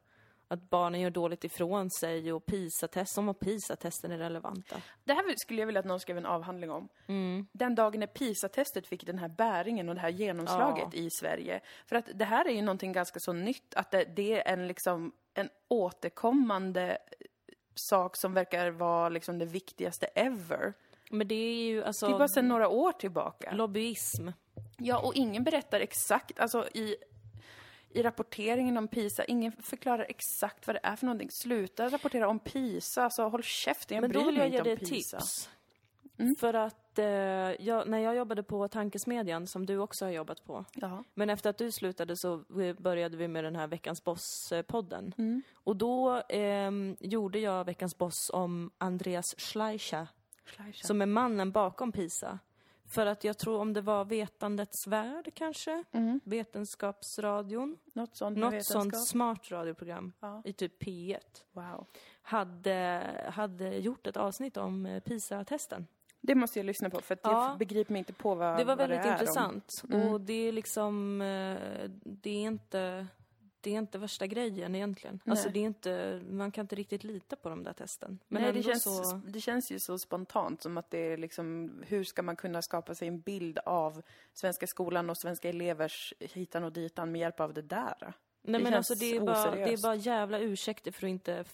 [0.48, 4.76] Att barnen gör dåligt ifrån sig och PISA-test, som om PISA-testen är relevanta.
[5.04, 6.88] Det här skulle jag vilja att någon skrev en avhandling om.
[7.52, 10.98] Den dagen när PISA-testet fick den här bäringen och det här genomslaget Ja.
[10.98, 11.60] i Sverige.
[11.86, 14.68] För att det här är ju någonting ganska så nytt, att det, det är en
[14.68, 16.98] liksom en återkommande
[17.74, 20.72] sak som verkar vara liksom det viktigaste ever.
[21.10, 23.52] Men det är ju alltså Det är bara sedan några år tillbaka.
[23.54, 24.28] lobbyism.
[24.78, 26.96] Ja, och ingen berättar exakt, alltså i,
[27.90, 31.30] i rapporteringen om PISA, ingen förklarar exakt vad det är för någonting.
[31.30, 34.56] Sluta rapportera om PISA, alltså håll käften, jag Men bryr då vill mig jag inte
[34.56, 35.18] ge om dig ett PISA.
[35.18, 35.50] tips.
[36.40, 37.04] För att eh,
[37.66, 41.04] jag, när jag jobbade på Tankesmedjan, som du också har jobbat på, Ja.
[41.14, 45.12] men efter att du slutade så eh, började vi med den här Veckans Boss-podden.
[45.18, 45.42] Mm.
[45.54, 50.06] Och då ehm, gjorde jag Veckans Boss om Andreas Schleicher,
[50.74, 52.38] som är mannen bakom PISA.
[52.86, 56.20] För att jag tror om det var Vetandets Värld kanske, Mm.
[56.24, 58.82] Vetenskapsradion, Något sånt något vetenskap.
[58.82, 60.42] sånt smart radioprogram Ja.
[60.44, 61.18] i typ P1
[61.52, 61.86] Wow.
[62.22, 63.02] hade,
[63.32, 65.86] hade gjort ett avsnitt om eh, PISA-testen.
[66.20, 67.48] Det måste jag lyssna på för att Ja.
[67.48, 69.12] jag begriper mig inte på vad Det var vad väldigt är om.
[69.12, 69.72] intressant.
[69.92, 70.08] Mm.
[70.08, 73.06] Och det är liksom, eh, det är inte,
[73.64, 75.20] det är inte värsta grejen egentligen.
[75.26, 75.52] Alltså Nej.
[75.52, 78.18] det är inte, man kan inte riktigt lita på de där testen.
[78.28, 81.72] Men Nej, det känns, så, det känns ju så spontant som att det är liksom,
[81.86, 86.64] hur ska man kunna skapa sig en bild av svenska skolan och svenska elevers hitan
[86.64, 88.14] och ditan med hjälp av det där?
[88.42, 91.44] nej det men alltså det är, bara, det är bara jävla ursäkter för att inte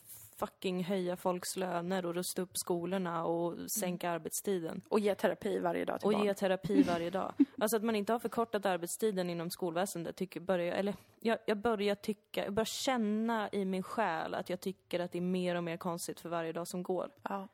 [0.40, 4.82] fucking höja folks löner och rusta upp skolorna och sänka arbetstiden.
[4.88, 6.24] Och ge terapi varje dag till Och barn.
[6.24, 7.34] ge terapi varje dag.
[7.58, 11.94] Alltså att man inte har förkortat arbetstiden inom skolväsendet tycker börjar, eller jag, jag börjar
[11.94, 15.64] tycka, jag börjar känna i min själ att jag tycker att det är mer och
[15.64, 17.10] mer konstigt för varje dag som går.
[17.22, 17.48] Ja.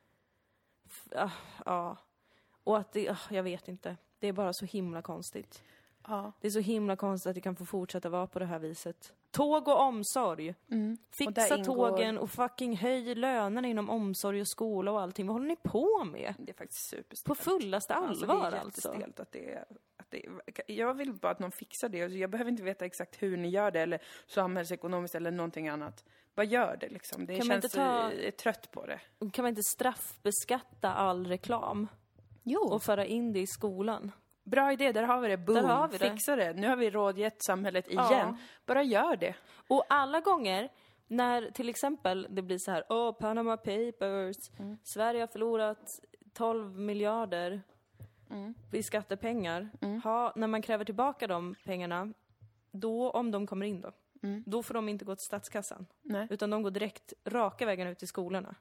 [1.10, 1.30] Ja,
[1.64, 1.96] ja.
[2.64, 3.96] Och att det, ah, jag vet inte.
[4.18, 5.62] Det är bara så himla konstigt.
[6.08, 6.32] Ja.
[6.40, 9.12] Det är så himla konstigt att det kan få fortsätta vara på det här viset.
[9.30, 10.54] Tåg och omsorg.
[10.70, 10.96] Mm.
[11.08, 15.26] Och Fixa där ingår- tågen och fucking höj lönerna inom omsorg och skola och allting.
[15.26, 16.34] Vad håller ni på med?
[16.38, 17.24] Det är faktiskt superstelt.
[17.26, 18.88] På fullaste allvar det är alltså.
[18.88, 19.64] jättestelt att det är,
[19.96, 20.32] att det är,
[20.72, 21.98] jag vill bara att någon fixar det.
[21.98, 26.04] Jag behöver inte veta exakt hur ni gör det eller samhällsekonomiskt eller någonting annat.
[26.34, 27.26] Bara gör det liksom.
[27.26, 29.00] Det Kan känns, inte ta- är trött på det.
[29.32, 31.88] Kan man inte straffbeskatta all reklam
[32.42, 32.60] Jo.
[32.60, 34.12] och föra in det i skolan?
[34.46, 35.36] Bra idé, där har vi det.
[35.36, 36.10] Boom, har vi det.
[36.10, 36.52] fixa det.
[36.52, 38.06] Nu har vi rådgett samhället igen.
[38.10, 38.36] Ja.
[38.66, 39.34] Bara gör det.
[39.68, 40.68] Och alla gånger
[41.06, 44.76] när till exempel det blir så här, åh, Panama Papers, Mm.
[44.82, 45.78] Sverige har förlorat
[46.34, 47.62] 12 miljarder
[48.30, 48.54] Mm.
[48.72, 49.68] i skattepengar.
[50.04, 52.12] Ha, när man kräver tillbaka de pengarna,
[52.70, 53.92] då, om de kommer in då,
[54.26, 54.42] Mm.
[54.46, 55.86] då får de inte gå till statskassan.
[56.02, 56.26] Nej.
[56.30, 58.54] Utan de går direkt raka vägen ut till skolorna.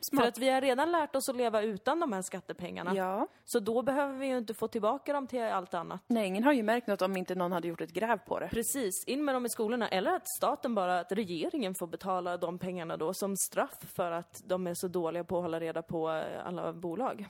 [0.00, 0.22] Smart.
[0.22, 2.96] För att vi har redan lärt oss att leva utan de här skattepengarna.
[2.96, 3.26] Ja.
[3.44, 6.04] Så då behöver vi ju inte få tillbaka dem till allt annat.
[6.06, 8.48] Nej, ingen har ju märkt något om inte någon hade gjort ett gräv på det.
[8.48, 9.88] Precis, in med dem i skolorna.
[9.88, 14.42] Eller att staten bara, att regeringen får betala de pengarna då som straff för att
[14.44, 17.26] de är så dåliga på att hålla reda på eh, alla bolag.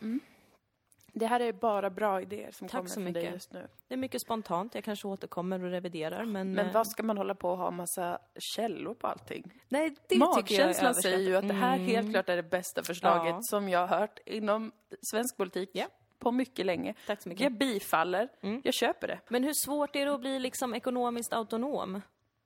[1.12, 3.68] Det här är bara bra idéer som Tack kommer så från dig just nu.
[3.88, 6.53] Det är mycket spontant, jag kanske återkommer och reviderar men...
[6.53, 9.53] Men eh, vad ska man hålla på och ha massa källor på allting?
[9.68, 11.87] Nej, det tycker jag Magkänslan säger ju att det här Mm.
[11.88, 13.42] helt klart är det bästa förslaget Ja.
[13.42, 15.87] som jag har hört inom svensk politik Ja.
[16.18, 16.94] på mycket länge.
[17.07, 17.42] Tack så mycket.
[17.44, 18.29] Jag bifaller,
[18.64, 19.18] jag köper det.
[19.29, 22.03] Men hur svårt är det att bli liksom ekonomiskt autonom?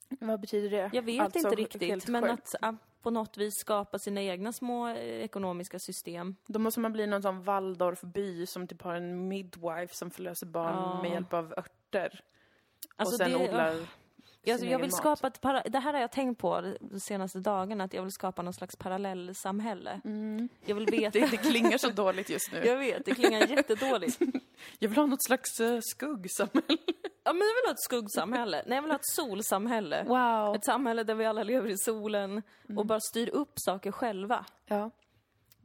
[0.09, 0.91] Vad betyder det?
[0.93, 2.73] Jag vet Alltså, inte riktigt, men att ah,
[3.05, 6.37] på något vis skapa sina egna små eh, ekonomiska system.
[6.47, 10.75] Då måste man bli någon sån Waldorfby som typ har en midwife som förlöser barn
[10.75, 11.03] Ja.
[11.03, 12.21] med hjälp av örter.
[12.97, 13.77] Alltså och sen det- odlar
[14.45, 14.97] Jag, jag vill mat.
[14.97, 18.13] skapa ett para, det här har jag tänkt på de senaste dagarna, att jag vill
[18.13, 20.01] skapa någon slags parallellsamhälle.
[20.67, 21.11] Jag vill veta...
[21.19, 22.59] Det, det klingar så dåligt just nu.
[22.65, 24.21] jag vet, det klingar jättedåligt.
[24.79, 26.79] Jag vill ha något slags uh, skuggsamhälle.
[27.25, 28.63] Ja, men jag vill ha ett skuggsamhälle.
[28.67, 30.05] Nej, jag vill ha ett solsamhälle.
[30.05, 30.55] Wow.
[30.55, 32.43] Ett samhälle där vi alla lever i solen
[32.77, 34.45] och bara styr upp saker själva.
[34.67, 34.91] Ja.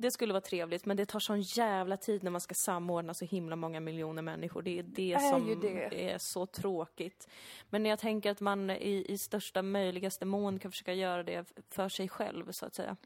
[0.01, 3.25] Det skulle vara trevligt, men det tar sån jävla tid när man ska samordna så
[3.25, 4.61] himla många miljoner människor.
[4.61, 6.11] Det är det Är som det.
[6.11, 7.27] är så tråkigt.
[7.69, 11.89] Men jag tänker att man i, i största möjligaste mån kan försöka göra det för
[11.89, 12.97] sig själv, så att säga.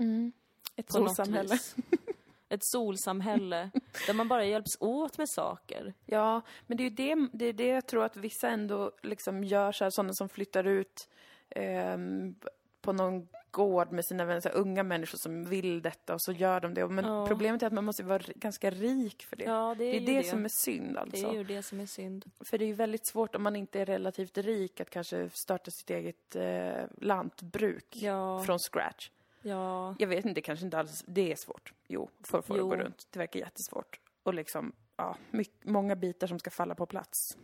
[0.75, 1.57] Ett På något solsamhälle.
[2.49, 3.69] Ett solsamhälle
[4.07, 5.93] där man bara hjälps åt med saker.
[6.05, 9.43] Ja, men det är ju det, det, är det jag tror att vissa ändå liksom
[9.43, 11.09] gör, så här, sådana som flyttar ut
[11.49, 12.35] ehm,
[12.81, 16.59] på någon gård med sina vänner, så unga människor som vill detta och så gör
[16.59, 16.87] de det.
[16.87, 17.27] Men Ja.
[17.27, 19.43] problemet är att man måste vara ganska rik för det.
[19.43, 20.23] Ja, det är, det är ju det, det.
[20.23, 21.27] som är synd Det alltså.
[21.27, 22.25] är ju det som är synd.
[22.39, 25.71] För det är ju väldigt svårt om man inte är relativt rik att kanske starta
[25.71, 29.09] sitt eget eh, lantbruk Ja, från scratch.
[29.41, 29.95] ja.
[29.99, 31.73] Jag vet inte, kanske inte alls, det är svårt.
[31.87, 33.07] Jo, för att få det att gå runt.
[33.11, 33.99] Det verkar jättesvårt.
[34.23, 37.37] Och liksom, ja, mycket, många bitar som ska falla på plats.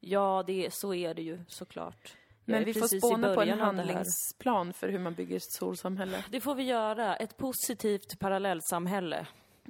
[0.00, 2.16] Ja, det, så är det ju såklart.
[2.44, 6.24] Men vi får spåna på en det handlingsplan för hur man bygger ett solsamhälle.
[6.30, 7.16] Det får vi göra.
[7.16, 9.26] Ett positivt parallellsamhälle.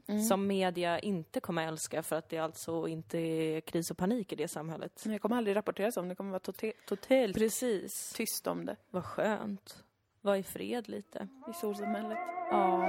[0.08, 0.22] Mm.
[0.22, 4.36] Som media inte kommer älska för att det alltså inte är kris och panik i
[4.36, 5.02] det samhället.
[5.04, 8.12] Men jag kommer aldrig rapporteras om det, kommer vara tote- totalt Precis.
[8.16, 9.84] tyst om det Vad skönt.
[10.20, 11.28] Var i fred lite.
[11.50, 12.18] i solsamhället.
[12.50, 12.88] Ja.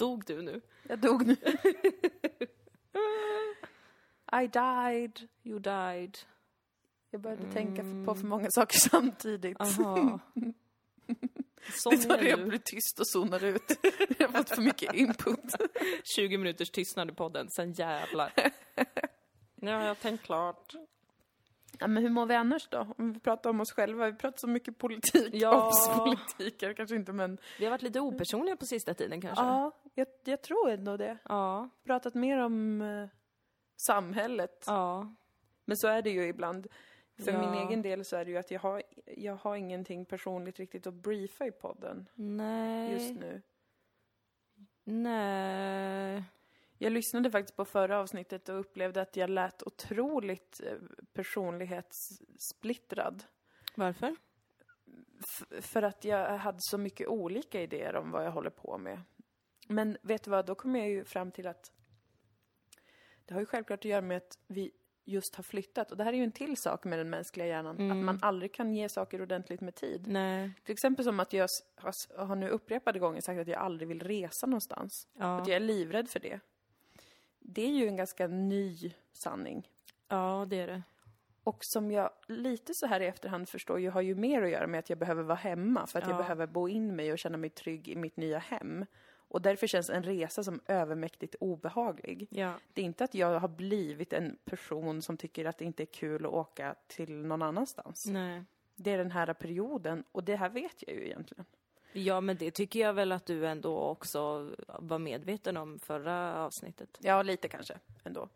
[0.00, 0.60] Dog du nu?
[0.82, 1.36] Jag dog nu.
[4.42, 5.28] I died.
[5.44, 6.18] You died.
[7.10, 9.60] Jag började tänka för- på för många saker samtidigt.
[9.60, 10.18] Aha.
[11.72, 12.44] Sån Det är jag du.
[12.46, 13.62] blir tyst och zonar ut.
[14.18, 15.40] Jag har fått för mycket input.
[16.16, 18.32] 20 minuters tystnad i podden, sen jävlar.
[18.34, 20.74] Ja, jag har tänkt klart.
[21.78, 22.94] Ja, men hur mår vi annars då?
[22.98, 24.10] Om vi pratar om oss själva.
[24.10, 25.30] Vi pratar så mycket politik.
[25.34, 25.66] Ja.
[25.68, 27.38] Obs-politik, kanske inte men...
[27.58, 29.44] Vi har varit lite opersonliga på sista tiden kanske.
[29.44, 31.18] Ja, jag, jag tror ändå det.
[31.28, 31.68] Ja.
[31.84, 33.08] Pratat mer om eh,
[33.76, 34.64] samhället.
[34.66, 35.14] Ja.
[35.64, 36.66] Men så är det ju ibland.
[37.24, 37.50] För Ja.
[37.50, 40.86] min egen del så är det ju att jag har, jag har ingenting personligt riktigt
[40.86, 42.92] att briefa i podden Nej.
[42.92, 43.42] just nu.
[44.84, 46.24] Nej.
[46.78, 50.74] Jag lyssnade faktiskt på förra avsnittet och upplevde att jag lät otroligt eh,
[51.12, 53.24] personlighetssplittrad.
[53.74, 54.16] Varför?
[55.20, 59.00] F- för att jag hade så mycket olika idéer om vad jag håller på med.
[59.70, 61.70] Men vet du vad, då kom jag ju fram till att
[63.24, 64.70] det har ju självklart att göra med att vi
[65.04, 65.90] just har flyttat.
[65.90, 68.54] Och det här är ju en till sak med den mänskliga hjärnan, att man aldrig
[68.54, 70.06] kan ge saker ordentligt med tid.
[70.06, 70.50] Nej.
[70.64, 74.46] Till exempel som att jag har, nu upprepade gånger sagt att jag aldrig vill resa
[74.46, 75.08] någonstans.
[75.18, 75.38] Ja.
[75.40, 76.40] Att jag är livrädd för det.
[77.38, 79.68] Det är ju en ganska ny sanning.
[80.08, 80.82] ja, det är det.
[81.44, 84.66] Och som jag lite så här i efterhand förstår ju har ju mer att göra
[84.66, 86.18] med att jag behöver vara hemma för att jag Ja.
[86.18, 88.86] behöver bo in mig och känna mig trygg i mitt nya hem.
[89.30, 92.28] Och därför känns en resa som övermäktigt obehaglig.
[92.30, 92.54] Ja.
[92.72, 95.86] Det är inte att jag har blivit en person som tycker att det inte är
[95.86, 98.06] kul att åka till någon annanstans.
[98.06, 98.44] Nej.
[98.74, 101.44] Det är den här perioden och det här vet jag ju egentligen.
[101.92, 106.98] Ja, men det tycker jag väl att du ändå också var medveten om förra avsnittet.
[107.00, 108.28] Ja, lite kanske ändå.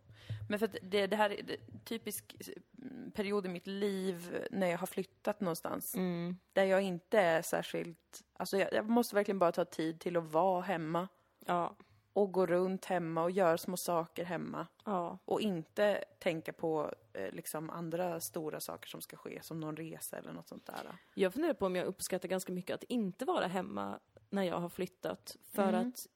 [0.49, 2.37] Men för att det, det här är en typisk
[2.83, 5.95] mm, period i mitt liv när jag har flyttat någonstans.
[5.95, 6.37] Mm.
[6.53, 8.23] Där jag inte är särskilt...
[8.37, 11.09] Alltså jag, jag måste verkligen bara ta tid till att vara hemma.
[11.47, 11.77] Ja.
[12.13, 14.67] Och gå runt hemma och göra små saker hemma.
[14.85, 15.19] Ja.
[15.25, 20.19] Och inte tänka på eh, liksom andra stora saker som ska ske, som någon resa
[20.19, 20.97] eller något sånt där.
[21.15, 24.01] Jag funderar på om jag uppskattar ganska mycket att inte vara hemma
[24.31, 25.37] när jag har flyttat.
[25.53, 25.89] För Mm.
[25.89, 26.07] att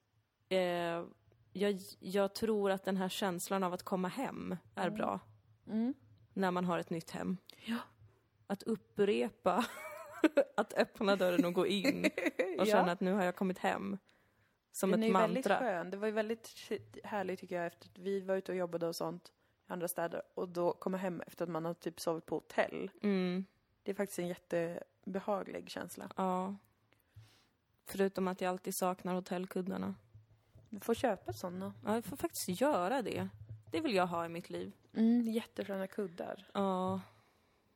[0.49, 1.18] eh,
[1.53, 5.19] jag, jag tror att den här känslan av att komma hem är bra.
[5.67, 5.93] Mm.
[6.33, 7.37] När man har ett nytt hem.
[7.65, 7.77] Ja.
[8.47, 9.65] Att upprepa,
[10.57, 12.11] att öppna dörren och gå in och
[12.57, 12.65] Ja.
[12.65, 13.97] känna att nu har jag kommit hem.
[14.71, 15.59] Som Den är ett ju väldigt mantra.
[15.59, 15.89] skön.
[15.89, 16.49] Det var ju väldigt
[17.03, 19.31] härligt tycker jag efter att vi var ute och jobbade och sånt
[19.67, 20.21] i andra städer.
[20.33, 22.91] Och då komma hem efter att man har typ sovit på hotell.
[23.01, 23.45] Mm,
[23.83, 26.09] Det är faktiskt en jättebehaglig känsla.
[26.17, 26.55] ja.
[27.85, 29.95] Förutom att jag alltid saknar hotellkuddarna.
[30.69, 31.73] Du får köpa sådana.
[31.85, 33.27] Ja, jag får faktiskt göra det.
[33.71, 34.71] Det vill jag ha i mitt liv.
[34.95, 36.47] Mm, jättesköna kuddar.
[36.53, 37.01] Ja,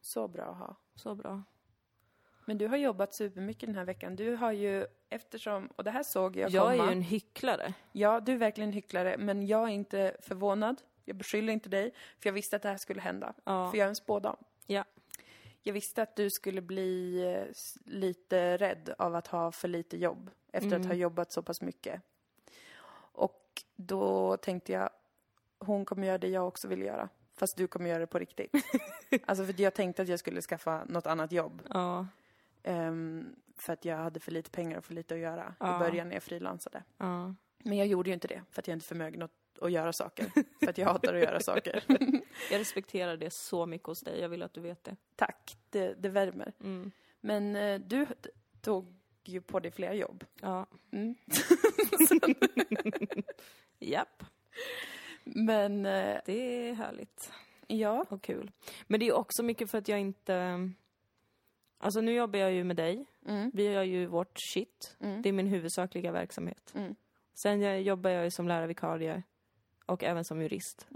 [0.01, 0.75] Så bra att ha.
[0.95, 1.43] så bra.
[2.45, 4.15] Men du har jobbat supermycket den här veckan.
[4.15, 6.83] Du har ju, eftersom, och det här såg jag Jag komma.
[6.83, 7.73] är ju en hycklare.
[7.91, 10.81] Ja, du är verkligen en hycklare, men jag är inte förvånad.
[11.05, 13.33] Jag beskyller inte dig, för jag visste att det här skulle hända.
[13.43, 13.71] Ja.
[13.71, 14.35] För jag är en spådam.
[14.67, 14.83] Ja.
[15.61, 17.43] Jag visste att du skulle bli eh,
[17.85, 20.81] lite rädd av att ha för lite jobb efter Mm.
[20.81, 22.01] att ha jobbat så pass mycket.
[23.75, 24.89] Då tänkte jag,
[25.59, 27.09] hon kommer göra det jag också vill göra.
[27.35, 28.51] Fast du kommer göra det på riktigt.
[29.25, 31.61] alltså för jag tänkte att jag skulle skaffa något annat jobb.
[31.69, 32.07] Ja,
[32.65, 35.75] Ehm, för att jag hade för lite pengar och för lite att göra Ja.
[35.75, 36.83] i början när jag frilansade.
[36.97, 37.35] ja.
[37.65, 39.93] Men jag gjorde ju inte det, för att jag inte är förmögen att, att göra
[39.93, 40.25] saker.
[40.59, 41.83] för att jag hatar att göra saker.
[42.51, 44.19] Jag respekterar det så mycket hos dig.
[44.21, 44.95] Jag vill att du vet det.
[45.15, 46.53] Tack, det, det värmer.
[46.59, 46.91] Mm.
[47.21, 48.05] Men eh, du
[48.61, 48.93] tog
[49.29, 50.23] ju på dig flera jobb.
[50.41, 50.65] Ja.
[50.91, 51.15] Mm.
[53.79, 54.23] Japp.
[55.23, 57.31] Men eh, Det är härligt
[57.67, 58.51] ja, och kul.
[58.87, 60.69] Men det är också mycket för att jag inte...
[61.77, 63.05] Alltså nu jobbar jag ju med dig.
[63.25, 64.95] mm, Vi gör ju vårt shit.
[64.99, 65.21] Mm.
[65.21, 66.71] Det är min huvudsakliga verksamhet.
[66.75, 66.95] Mm.
[67.43, 69.23] Sen jag jobbar jag ju som lärarvikarie
[69.85, 70.87] och även som jurist.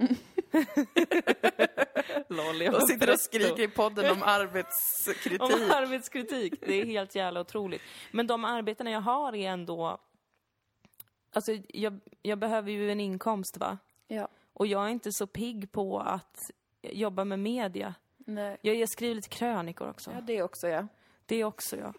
[2.28, 5.42] Lol, och sitter och skriker i podden om arbetskritik.
[5.42, 6.54] Om arbetskritik.
[6.62, 7.82] Det är helt jävla otroligt.
[8.12, 9.98] Men de arbetena jag har är ändå...
[11.34, 13.78] Alltså, jag, jag behöver ju en inkomst, va?
[14.08, 17.94] Ja, Och jag är inte så pigg på att jobba med media.
[18.18, 18.58] nej.
[18.62, 20.12] Jag, jag skriver lite krönikor också.
[20.12, 20.88] Ja, det också ja.
[21.26, 21.94] Det också, ja.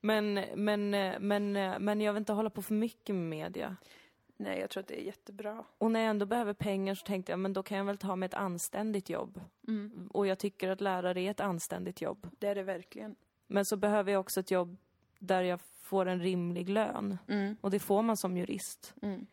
[0.00, 1.52] Men, men, men,
[1.84, 3.76] men jag vill inte hålla på för mycket med media.
[4.36, 5.64] Nej, jag tror att det är jättebra.
[5.78, 8.16] Och när jag ändå behöver pengar så tänkte jag, men då kan jag väl ta
[8.16, 9.40] med ett anständigt jobb.
[9.68, 10.08] Mm.
[10.12, 12.28] Och jag tycker att lärare är ett anständigt jobb.
[12.38, 13.16] Det är det verkligen.
[13.46, 14.76] Men så behöver jag också ett jobb
[15.18, 17.18] där jag får en rimlig lön.
[17.28, 17.56] Mm.
[17.60, 18.94] Och det får man som jurist.
[19.02, 19.26] Mm.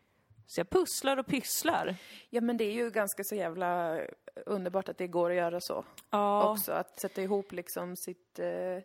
[0.46, 1.96] Så jag pusslar och pysslar.
[2.30, 4.00] Ja, men det är ju ganska så jävla
[4.46, 5.84] underbart att det går att göra så.
[6.10, 8.82] Ja, Också att sätta ihop liksom sitt eh, eh,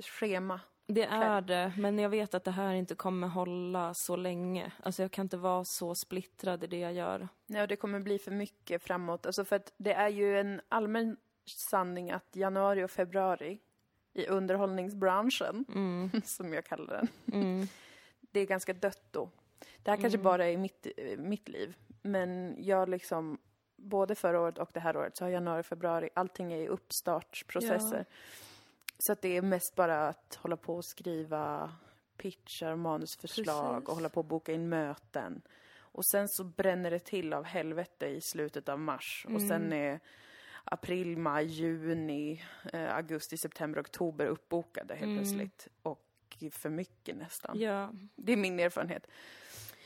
[0.00, 0.60] schema.
[0.86, 1.72] Det är det.
[1.78, 4.72] Men jag vet att det här inte kommer hålla så länge.
[4.82, 7.28] Alltså jag kan inte vara så splittrad i det jag gör.
[7.46, 9.26] Nej, och det kommer bli för mycket framåt.
[9.26, 11.16] Alltså för att det är ju en allmän
[11.46, 13.58] sanning att januari och februari
[14.12, 15.64] i underhållningsbranschen,
[16.24, 17.08] som jag kallar den,
[17.42, 17.66] Mm.
[18.20, 19.30] det är ganska dött då.
[19.82, 23.38] Det här kanske bara är mitt, eh, mitt liv, men jag liksom,
[23.76, 26.68] både förra året och det här året, så har januari och februari, allting är i
[26.68, 28.04] uppstartsprocesser.
[28.98, 31.72] Så att det är mest bara att hålla på och skriva
[32.16, 33.88] pitchar, manusförslag Precis.
[33.88, 35.42] och hålla på och boka in möten.
[35.76, 39.26] Och sen så bränner det till av helvete i slutet av mars.
[39.34, 40.00] Och sen är
[40.64, 45.68] april, maj, juni, eh, augusti, september, oktober uppbokade helt plötsligt.
[45.82, 46.00] Och
[46.50, 47.60] för mycket nästan.
[47.60, 47.92] Ja.
[48.16, 49.06] Det är min erfarenhet.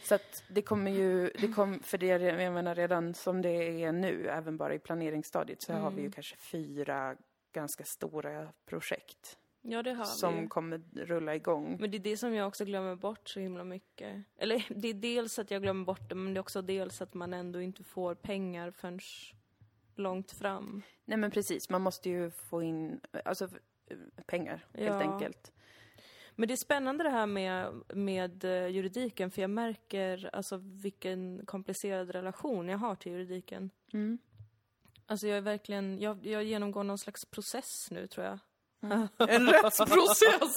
[0.05, 3.93] Så att det kommer ju, det kom, för det, jag menar redan som det är
[3.93, 7.17] nu, även bara i planeringsstadiet, så har vi ju kanske fyra
[7.53, 11.77] ganska stora projekt ja, det har som vi kommer rulla igång.
[11.81, 14.25] Men det är det som jag också glömmer bort så himla mycket.
[14.37, 17.15] Eller det är dels att jag glömmer bort det, men det är också dels att
[17.15, 19.01] man ändå inte får pengar förrän
[19.97, 20.83] långt fram.
[21.05, 23.49] Nej men precis, man måste ju få in, alltså
[24.27, 25.13] pengar helt Ja.
[25.13, 25.53] enkelt.
[26.35, 31.47] Men det är spännande det här med, med eh, juridiken, för jag märker alltså vilken
[31.47, 33.71] komplicerad relation jag har till juridiken.
[33.93, 34.19] Mm.
[35.11, 38.39] Alltså jag är verkligen, jag, jag genomgår någon slags process nu tror jag.
[39.31, 40.57] En rättsprocess!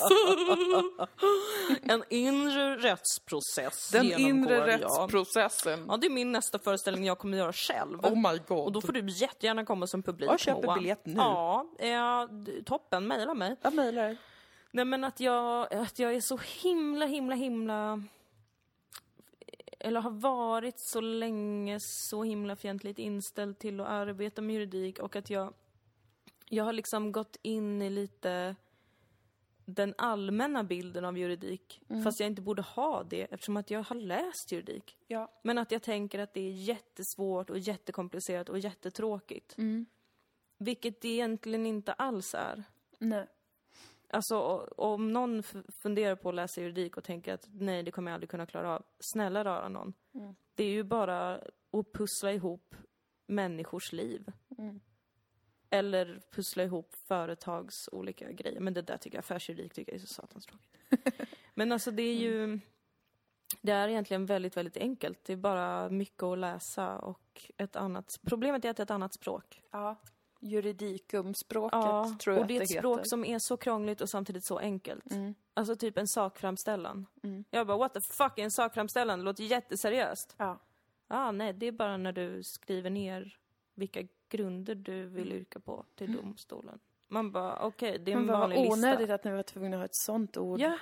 [1.82, 4.68] En inre rättsprocess Den inre jag.
[4.68, 5.86] rättsprocessen.
[5.88, 8.00] Ja, det är min nästa föreställning jag kommer göra själv.
[8.06, 8.66] Oh my god.
[8.66, 10.76] Och då får du jättegärna komma som publik, Jag köper Moa.
[10.76, 11.14] biljett nu.
[11.18, 13.08] Ja, ja, d- toppen.
[13.08, 13.56] Mejla mig.
[13.62, 14.18] Jag mejlar.
[14.72, 18.04] Nej men att jag, att jag är så himla, himla, himla
[19.84, 25.16] eller har varit så länge så himla fientligt inställd till att arbeta med juridik och
[25.16, 25.54] att jag
[26.50, 28.56] jag har liksom gått in i lite
[29.66, 33.96] den allmänna bilden av juridik fast jag inte borde ha det eftersom att jag har
[33.96, 34.98] läst juridik.
[35.08, 35.32] Ja.
[35.44, 39.56] Men att jag tänker att det är jättesvårt och jättekomplicerat och jättetråkigt.
[40.58, 42.64] Vilket det egentligen inte alls är.
[42.98, 43.28] Nej.
[44.14, 44.38] Alltså
[44.78, 45.44] om någon
[45.84, 48.76] funderar på att läsa juridik och tänker att nej, det kommer jag aldrig kunna klara
[48.76, 48.84] av.
[49.00, 49.94] Snälla rara någon.
[50.56, 51.36] Det är ju bara
[51.72, 52.76] att pussla ihop
[53.28, 54.32] människors liv.
[55.70, 58.60] Eller pussla ihop företags olika grejer.
[58.60, 61.30] Men det där tycker jag, affärsjuridik tycker jag är så satans tråkigt.
[61.54, 62.60] Men alltså det är ju...
[63.62, 65.24] Det är egentligen väldigt, väldigt enkelt.
[65.24, 68.06] Det är bara mycket att läsa och ett annat...
[68.22, 69.62] Problemet är att det är ett annat språk.
[69.72, 70.02] Ja.
[70.42, 73.10] Juridikumspråket Ja, tror jag och det är ett språk heter.
[73.10, 75.12] som är så krångligt och samtidigt så enkelt.
[75.12, 75.36] Mm.
[75.54, 77.06] Alltså typ en sakframställan.
[77.24, 77.44] Mm.
[77.50, 79.20] Jag bara, what the fuck är en sakframställan?
[79.20, 80.36] Det låter jätteseriöst.
[80.38, 80.60] Ja.
[81.08, 83.38] Ah, nej, det är bara när du skriver ner
[83.76, 85.38] vilka grunder du vill Mm.
[85.38, 86.80] yrka på till domstolen.
[87.08, 89.14] Man bara, okej, det är en vanlig onödigt lista.
[89.16, 90.60] att ni var tvungna att ha ett sånt ord.
[90.60, 90.78] Ja,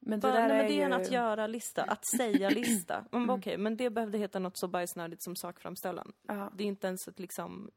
[0.00, 0.96] men det bara, där nej, är men det är en ju...
[1.06, 3.04] att göra-lista, att säga-lista.
[3.10, 3.26] Man Mm.
[3.26, 6.12] bara, okej, men det behövde heta något så bajsnödigt som sakframställan.
[6.28, 6.52] Ja.
[6.56, 7.70] Det är inte ens ett liksom,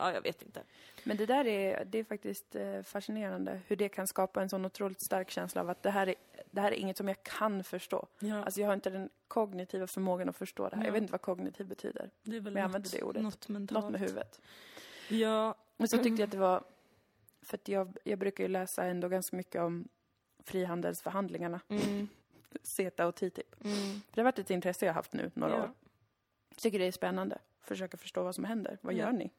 [0.00, 0.62] ja, jag vet inte.
[1.04, 4.64] Men det där är, det är faktiskt eh, fascinerande hur det kan skapa en sån
[4.64, 6.14] otroligt stark känsla av att det här är,
[6.50, 8.06] det här är inget som jag kan förstå.
[8.18, 10.82] Ja, Alltså jag har inte den kognitiva förmågan att förstå det här.
[10.82, 10.86] Ja.
[10.86, 12.10] Jag vet inte vad kognitiv betyder.
[12.22, 13.22] det är väl men jag använder det ordet.
[13.22, 13.84] Något mentalt.
[13.84, 14.40] Något med huvudet.
[15.08, 16.64] Ja, Men så tyckte jag att det var,
[17.42, 19.88] för att jag, jag brukar ju läsa ändå ganska mycket om
[20.62, 22.08] frihandelsförhandlingarna, mm,
[22.62, 23.64] CETA och TTIP.
[23.64, 24.00] mm.
[24.14, 25.62] Det har varit ett intresse jag haft nu några Ja.
[25.62, 25.70] år.
[26.48, 27.38] Jag tycker det är spännande.
[27.60, 28.78] Försöka förstå vad som händer.
[28.80, 28.98] Vad Ja.
[28.98, 29.30] gör ni?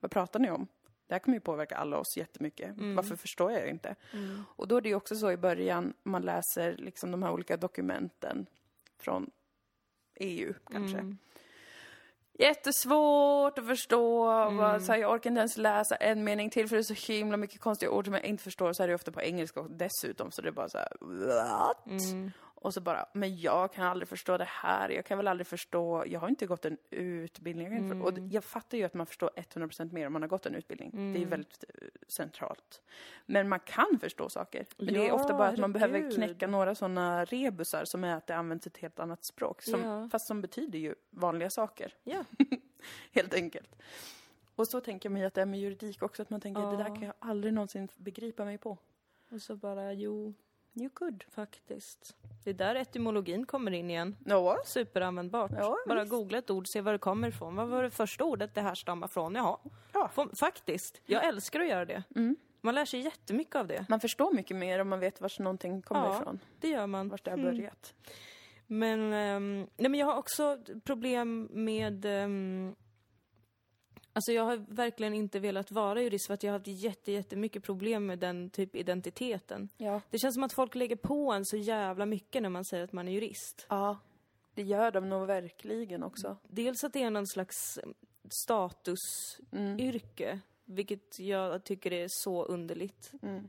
[0.00, 0.66] Vad pratar ni om?
[1.06, 2.76] Det här kommer ju påverka alla oss jättemycket.
[2.76, 2.96] Mm.
[2.96, 3.94] Varför förstår jag inte?
[4.12, 4.44] Mm.
[4.56, 7.56] Och då är det ju också så i början, man läser liksom de här olika
[7.56, 8.46] dokumenten
[8.98, 9.30] från
[10.14, 10.98] EU kanske.
[10.98, 11.18] Mm.
[12.38, 14.30] Jättesvårt att förstå.
[14.30, 14.80] Mm.
[14.80, 17.36] Så här, jag orkar inte ens läsa en mening till för det är så himla
[17.36, 18.72] mycket konstiga ord som jag inte förstår.
[18.72, 21.86] Så är det ofta på engelska dessutom så det är bara så här, what?
[21.86, 22.30] Mm.
[22.60, 24.88] Och så bara, men jag kan aldrig förstå det här.
[24.88, 27.72] Jag kan väl aldrig förstå, jag har inte gått en utbildning.
[27.76, 28.30] Jag för- Och Mm.
[28.30, 30.90] jag fattar ju att man förstår 100% mer om man har gått en utbildning.
[30.90, 31.28] Det är Mm.
[31.28, 31.74] väldigt eh,
[32.08, 32.82] centralt.
[33.26, 34.66] Men man kan förstå saker.
[34.76, 36.14] Men det är Ja, ofta bara att man behöver herregud.
[36.16, 39.62] knäcka några sådana rebusar som är att det används ett helt annat språk.
[39.62, 40.08] Som, Ja.
[40.12, 41.94] Fast som betyder ju vanliga saker.
[42.04, 42.24] Ja.
[43.12, 43.76] Helt enkelt.
[44.54, 46.70] Och så tänker jag mig att det är med juridik också, att man tänker att
[46.70, 46.94] det där Ja.
[46.94, 48.78] kan jag aldrig någonsin begripa mig på.
[49.30, 50.34] Och så bara, jo,
[50.80, 51.24] You could.
[51.30, 52.16] faktiskt.
[52.44, 54.16] Det är där etymologin kommer in igen.
[54.26, 54.58] Ja.
[54.64, 55.50] Superanvändbart.
[55.56, 56.10] Ja, Bara visst.
[56.10, 57.56] googla ett ord, se var det kommer ifrån.
[57.56, 59.34] Vad var det första ordet det här stammar från?
[59.34, 59.58] Jaha.
[59.92, 60.10] Ja.
[60.40, 61.00] Faktiskt.
[61.06, 62.02] Jag älskar att göra det.
[62.16, 62.36] Mm.
[62.60, 63.86] Man lär sig jättemycket av det.
[63.88, 66.20] Man förstår mycket mer om man vet var någonting kommer Ja.
[66.20, 66.38] ifrån.
[66.60, 67.08] Det gör man.
[67.08, 67.54] Vart det har Mm.
[67.56, 67.94] börjat.
[68.66, 72.04] Men, ehm, nej men jag har också problem med...
[72.04, 72.74] ehm,
[74.12, 77.62] alltså jag har verkligen inte velat vara jurist för att jag har haft jätte, jättemycket
[77.62, 79.68] problem med den typ identiteten.
[79.76, 80.00] Ja.
[80.10, 82.92] Det känns som att folk lägger på en så jävla mycket när man säger att
[82.92, 83.66] man är jurist.
[83.68, 83.98] Ja.
[84.54, 86.36] Det gör de nog verkligen också.
[86.48, 87.78] Dels att det är någon slags
[88.30, 90.40] statusyrke, Mm.
[90.64, 93.12] vilket jag tycker är så underligt.
[93.22, 93.48] Mm.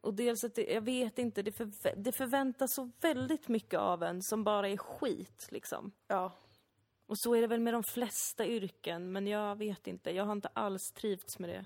[0.00, 4.02] Och dels att det, jag vet inte, det, förvä- det förväntas så väldigt mycket av
[4.02, 5.92] en som bara är skit liksom.
[6.08, 6.32] Ja.
[7.06, 10.10] Och så är det väl med de flesta yrken, men jag vet inte.
[10.10, 11.64] Jag har inte alls trivts med det.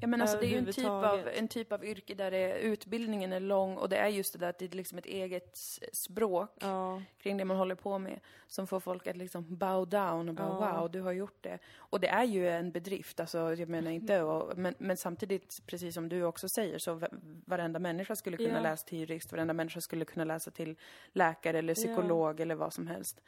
[0.00, 2.58] Ja men alltså det är ju en typ, av, en typ av yrke där det,
[2.58, 5.56] utbildningen är lång och det är just det där att det är liksom ett eget
[5.92, 7.02] språk Ja.
[7.18, 10.48] kring det man håller på med som får folk att liksom bow down och bara
[10.74, 10.80] Ja.
[10.80, 11.58] wow, du har gjort det.
[11.76, 15.94] Och det är ju en bedrift, alltså jag menar inte och, men, men samtidigt, precis
[15.94, 17.08] som du också säger, så va-
[17.44, 18.60] varenda människa skulle kunna Ja.
[18.60, 20.76] läsa till jurist, varenda människa skulle kunna läsa till
[21.12, 23.20] läkare eller psykolog eller vad som helst.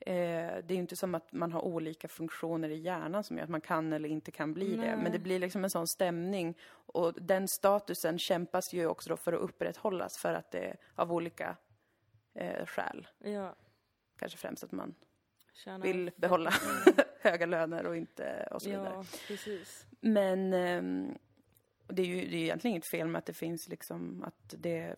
[0.00, 3.44] Eh, det är ju inte som att man har olika funktioner i hjärnan som gör
[3.44, 4.76] att man kan eller inte kan bli det.
[4.76, 4.96] Nej.
[5.02, 6.17] Men det blir liksom en sån stämning
[6.70, 11.56] och den statusen kämpas ju också för att upprätthållas för att det av olika
[12.34, 13.08] eh, skäl.
[13.18, 13.54] ja.
[14.16, 14.94] Kanske främst att man
[15.52, 16.52] Tjänar vill behålla
[17.20, 18.94] höga löner och inte och så vidare.
[18.94, 19.86] Ja, precis.
[20.00, 21.18] Men ehm,
[21.86, 24.96] det är ju det är egentligen inget fel med att det finns liksom att det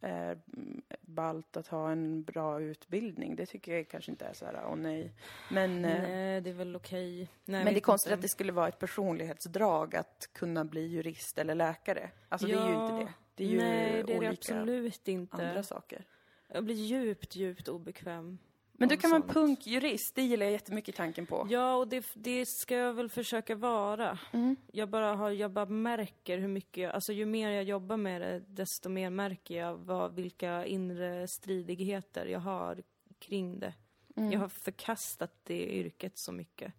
[0.00, 0.82] är mm,
[1.14, 3.36] ballt att ha en bra utbildning.
[3.36, 5.12] Det tycker jag kanske inte är så här, åh nej.
[5.50, 7.20] Men, eh, Nej, det är väl okej.
[7.20, 8.14] Jag men det är konstigt inte.
[8.14, 12.10] att det skulle vara ett personlighetsdrag att kunna bli jurist eller läkare.
[12.28, 13.12] Alltså det är ju Ja, inte det.
[13.34, 15.36] Det är ju Nej, det är det olika absolut inte.
[15.48, 16.04] andra saker.
[16.48, 18.38] Jag blir djupt, djupt obekväm.
[18.78, 21.46] Men du kan vara punkjurist, det gillar jag jättemycket tanken på.
[21.50, 24.18] Ja, och det, det ska jag väl försöka vara.
[24.32, 24.56] Mm.
[24.72, 28.20] Jag, bara har, jag bara märker hur mycket, jag- alltså ju mer jag jobbar med
[28.20, 32.82] det, desto mer märker jag vad, vilka inre stridigheter jag har
[33.18, 33.74] kring det.
[34.16, 34.32] Mm.
[34.32, 36.72] Jag har förkastat det yrket så mycket.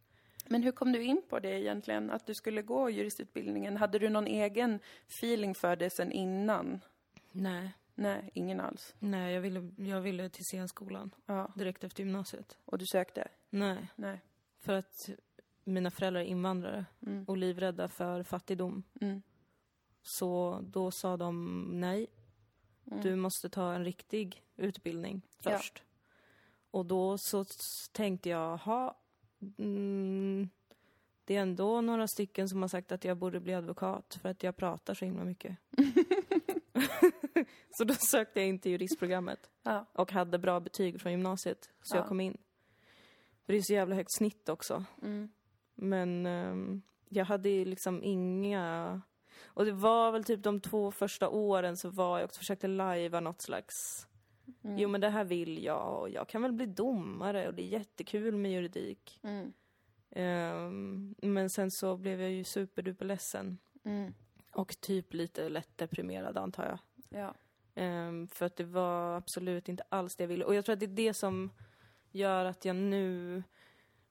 [0.48, 3.78] Men hur kom du in på det egentligen, att du skulle gå juristutbildningen?
[3.78, 6.82] Hade du någon egen feeling för det sen innan?
[7.32, 8.96] Nej, Nej, ingen alls.
[9.00, 12.58] nej, jag ville, jag ville till scenskolan Ja, direkt efter gymnasiet.
[12.66, 13.28] och du sökte?
[13.50, 14.22] Nej, Nej.
[14.60, 15.10] för att
[15.64, 17.24] mina föräldrar är invandrare Mm.
[17.26, 18.84] och livrädda för fattigdom.
[19.02, 19.22] Mm.
[20.02, 22.08] Så då sa de nej.
[22.92, 23.02] Mm.
[23.04, 25.52] Du måste ta en riktig utbildning Ja.
[25.52, 25.84] först.
[26.72, 27.46] Och då så
[27.92, 28.98] tänkte jag, ha
[29.58, 30.50] mm,
[31.26, 34.44] det är ändå några stycken som har sagt att jag borde bli advokat för att
[34.44, 35.58] jag pratar så himla mycket.
[37.78, 39.86] så då sökte jag in till juristprogrammet Ja.
[39.94, 41.70] och hade bra betyg från gymnasiet.
[41.82, 42.00] Så Ja.
[42.00, 42.38] jag kom in.
[43.46, 44.86] För det är så jävla högt snitt också.
[45.02, 45.30] Mm.
[45.76, 49.02] Men ehm, jag hade ju liksom inga...
[49.44, 53.20] Och det var väl typ de två första åren så var jag också försökte lajva
[53.20, 53.74] något slags...
[54.64, 54.78] Mm.
[54.78, 57.68] Jo men det här vill jag och jag kan väl bli domare och det är
[57.68, 59.20] jättekul med juridik.
[59.24, 59.54] Mm.
[60.12, 63.58] Ehm, men sen så blev jag ju superduper ledsen.
[63.84, 64.14] Mm.
[64.56, 66.80] Och typ lite lätt deprimerad antar jag.
[67.22, 67.34] Ja.
[67.76, 70.46] Ehm, för att det var absolut inte alls det jag ville.
[70.46, 71.52] Och jag tror att det är det som
[72.12, 73.44] gör att jag nu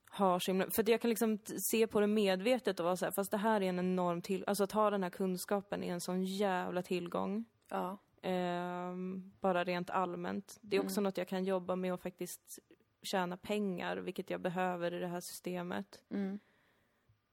[0.09, 0.69] har så himla...
[0.69, 3.37] För att jag kan liksom se på det medvetet och vara så här, fast det
[3.37, 4.43] här är en enorm till...
[4.47, 7.45] Alltså att ha den här kunskapen är en sån jävla tillgång.
[7.69, 7.97] Ja.
[8.21, 10.57] Ehm, bara rent allmänt.
[10.61, 12.59] Det är också något jag kan jobba med och faktiskt
[13.01, 16.03] tjäna pengar, vilket jag behöver i det här systemet.
[16.09, 16.39] Mm.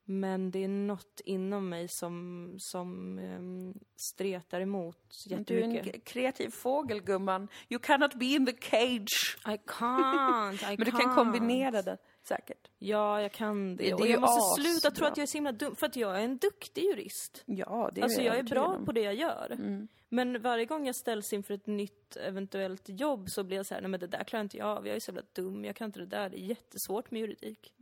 [0.04, 4.98] Men det är något inom mig som, som um, stretar emot
[5.30, 6.04] Men Du är en jättemycket.
[6.04, 7.48] kreativ fågel, gumman.
[7.68, 9.36] You cannot be in the cage.
[9.46, 11.14] I can't, I Men du kan can't.
[11.14, 12.68] kombinera det, säkert.
[12.78, 13.84] Ja, jag kan det.
[13.84, 15.96] Det- och är jag måste sluta tro att jag är så himla dum, för att
[15.96, 17.42] jag är en duktig jurist.
[17.46, 19.50] Ja, det är alltså jag är övertygad bra på det jag gör.
[19.52, 19.88] Mm.
[20.08, 23.80] Men varje gång jag ställs inför ett nytt eventuellt jobb så blir jag så här,
[23.80, 25.86] nej men det där klarar inte jag av, jag är så jävla dum, jag kan
[25.86, 27.72] inte det där, det är jättesvårt med juridik.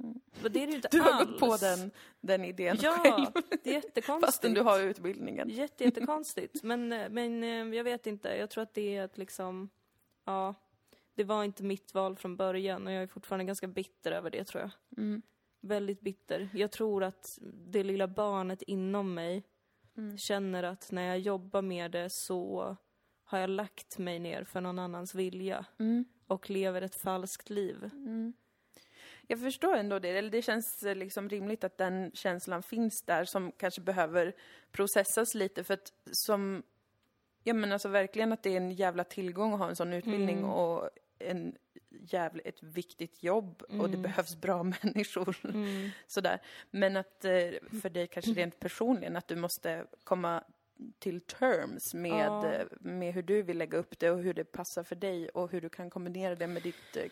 [0.43, 1.05] Men det är det ju inte Mm.
[1.05, 1.31] Du har alls.
[1.31, 3.27] gått på den, den idén Ja, själv,
[3.63, 4.27] det är jättekonstigt.
[4.27, 5.49] fastän du har utbildningen.
[5.49, 6.63] Jätte, jättekonstigt.
[6.63, 9.69] Men, eh, men eh, jag vet inte, jag tror att det är att liksom,
[10.25, 10.55] ja,
[11.15, 14.45] det var inte mitt val från början och jag är fortfarande ganska bitter över det
[14.45, 14.71] tror jag.
[14.99, 15.23] Mm.
[15.61, 16.49] Väldigt bitter.
[16.55, 19.43] Jag tror att det lilla barnet inom mig
[19.97, 20.19] Mm.
[20.19, 22.77] känner att när jag jobbar med det så
[23.25, 26.05] har jag lagt mig ner för någon annans vilja Mm.
[26.27, 27.91] och lever ett falskt liv.
[29.27, 33.25] Jag förstår ändå det, eller det känns eh, liksom rimligt att den känslan finns där
[33.25, 34.37] som kanske behöver
[34.73, 36.63] processas lite för att som,
[37.45, 40.39] ja men alltså verkligen att det är en jävla tillgång att ha en sån utbildning
[40.39, 40.51] Mm.
[40.51, 41.57] och en
[41.91, 44.03] jävla, ett viktigt jobb och det Mm.
[44.03, 45.37] behövs bra människor.
[45.45, 45.91] Mm.
[46.07, 46.41] Sådär.
[46.71, 47.31] Men att eh,
[47.83, 50.45] för dig kanske rent personligen, att du måste komma
[50.99, 52.53] till terms med, Ja.
[52.53, 55.51] eh, med hur du vill lägga upp det och hur det passar för dig och
[55.51, 57.05] hur du kan kombinera det med ditt eh,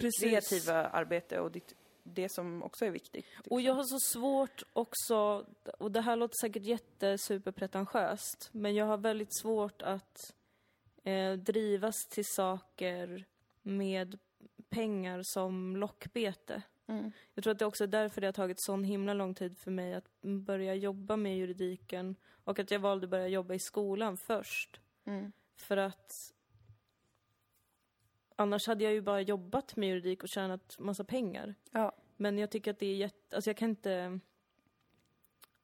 [0.00, 0.20] Precis.
[0.20, 1.74] kreativa arbete och ditt,
[2.14, 3.26] det som också är viktigt.
[3.50, 5.46] Och jag har så svårt också,
[5.78, 10.34] och det här låter säkert jättesuperpretentiöst, men jag har väldigt svårt att
[11.04, 13.24] eh, drivas till saker
[13.62, 14.18] med
[14.68, 16.62] pengar som lockbete.
[16.86, 17.12] Mm.
[17.34, 19.70] Jag tror att det också är därför det har tagit sån himla lång tid för
[19.70, 24.16] mig att börja jobba med juridiken och att jag valde att börja jobba i skolan
[24.16, 24.80] först.
[25.04, 25.32] Mm.
[25.56, 26.12] För att
[28.38, 31.54] annars hade jag ju bara jobbat med juridik och tjänat massa pengar.
[31.70, 31.92] Ja.
[32.16, 34.20] Men jag tycker att det är jätte, alltså jag kan inte,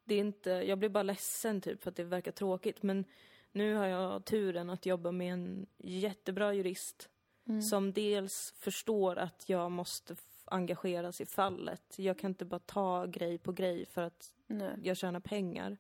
[0.04, 2.82] det är inte, jag blir bara ledsen typ för att det verkar tråkigt.
[2.82, 3.04] Men
[3.52, 7.10] nu har jag turen att jobba med en jättebra jurist
[7.48, 7.62] Mm.
[7.62, 11.94] som dels förstår att jag måste engageras i fallet.
[11.98, 14.76] Jag kan inte bara ta grej på grej för att Nej.
[14.82, 15.76] jag tjänar pengar.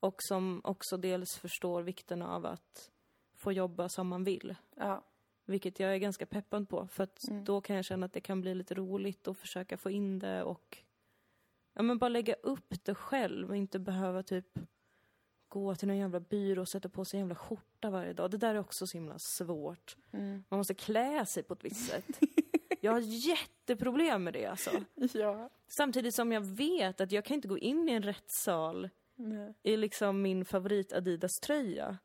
[0.00, 2.90] Och som också dels förstår vikten av att
[3.34, 4.54] få jobba som man vill.
[4.76, 5.04] Ja.
[5.44, 7.44] Vilket jag är ganska peppad på, för att Mm.
[7.44, 10.42] då kan jag känna att det kan bli lite roligt och försöka få in det
[10.42, 10.78] och
[11.74, 14.58] ja, men bara lägga upp det själv och inte behöva typ
[15.48, 18.30] gå till någon jävla byrå och sätta på sig en jävla skjorta varje dag.
[18.30, 19.96] Det där är också så himla svårt.
[20.12, 20.44] Mm.
[20.48, 22.20] Man måste klä sig på ett visst sätt.
[22.80, 24.70] Jag har jätteproblem med det alltså.
[25.14, 25.50] Ja.
[25.68, 29.54] Samtidigt som jag vet att jag kan inte gå in i en rättssal Nej.
[29.62, 31.98] i liksom min favorit Adidas-tröja.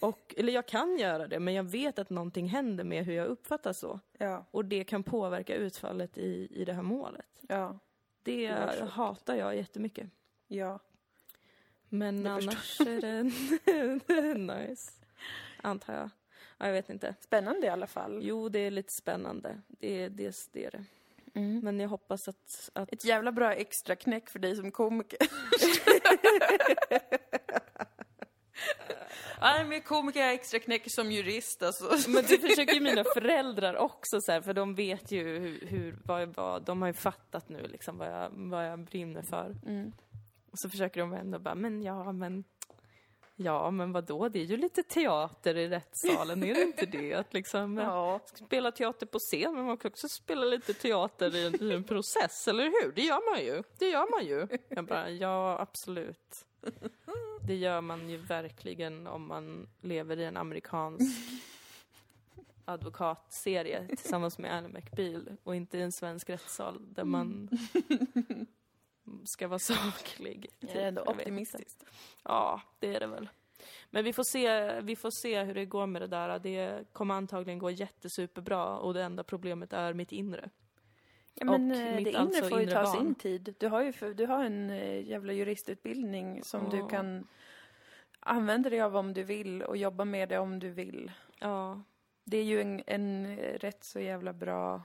[0.00, 3.26] Och, eller jag kan göra det, men jag vet att någonting händer med hur jag
[3.26, 4.00] uppfattas då.
[4.18, 4.44] Ja.
[4.50, 7.26] Och det kan påverka utfallet i, i det här målet.
[7.48, 7.78] Ja.
[8.22, 8.90] Det tråkigt.
[8.90, 10.06] hatar jag jättemycket.
[10.48, 10.78] Ja.
[11.88, 13.22] Men Jag annars är det
[14.68, 14.92] nice.
[15.62, 16.10] Antar jag.
[16.58, 17.14] Ja, jag vet inte.
[17.20, 18.20] Spännande i alla fall.
[18.22, 19.60] Jo, det är lite spännande.
[19.68, 20.84] Det, det, det är det.
[21.34, 21.60] Mm.
[21.60, 22.70] Men jag hoppas att...
[22.72, 25.18] att Ett jävla bra extra knäck för dig som komiker.
[29.40, 32.10] Nej, men komiker är extra knäck som jurist alltså.
[32.10, 35.98] Men det försöker ju mina föräldrar också så här, för de vet ju hur, hur
[36.04, 39.56] vad, vad, de har ju fattat nu liksom vad jag, vad jag brinner för.
[39.66, 39.92] Mm.
[40.52, 42.44] Och så försöker de ändå bara, men ja men,
[43.36, 47.14] ja men vadå, det är ju lite teater i rättssalen, är det inte det?
[47.14, 48.20] Att liksom Ja.
[48.34, 51.84] spela teater på scen, men man kan också spela lite teater i en, i en
[51.84, 52.92] process, eller hur?
[52.92, 54.58] Det gör man ju, det gör man ju.
[54.68, 56.46] Jag bara, ja absolut.
[57.46, 61.30] Det gör man ju verkligen om man lever i en amerikansk
[62.64, 67.48] advokatserie tillsammans med Ally McBeal och inte i en svensk rättssal där man
[69.24, 70.50] ska vara saklig.
[70.58, 71.84] Det är ändå Jag vet optimistiskt.
[72.22, 73.28] Ja, det är det väl.
[73.90, 76.38] Men vi får, se, vi får se hur det går med det där.
[76.38, 80.50] Det kommer antagligen gå jättesuperbra och det enda problemet är mitt inre.
[81.34, 82.96] Ja, men Och eh, mitt det inre alltså får ju ta barn.
[82.96, 83.54] sin tid.
[83.58, 86.88] Du har ju för, du har en eh, jävla juristutbildning som du Ja.
[86.88, 87.26] kan
[88.20, 91.12] använda dig av om du vill och jobba med det om du vill.
[91.38, 91.82] Ja,
[92.24, 94.82] Det är ju en, en eh, rätt så jävla bra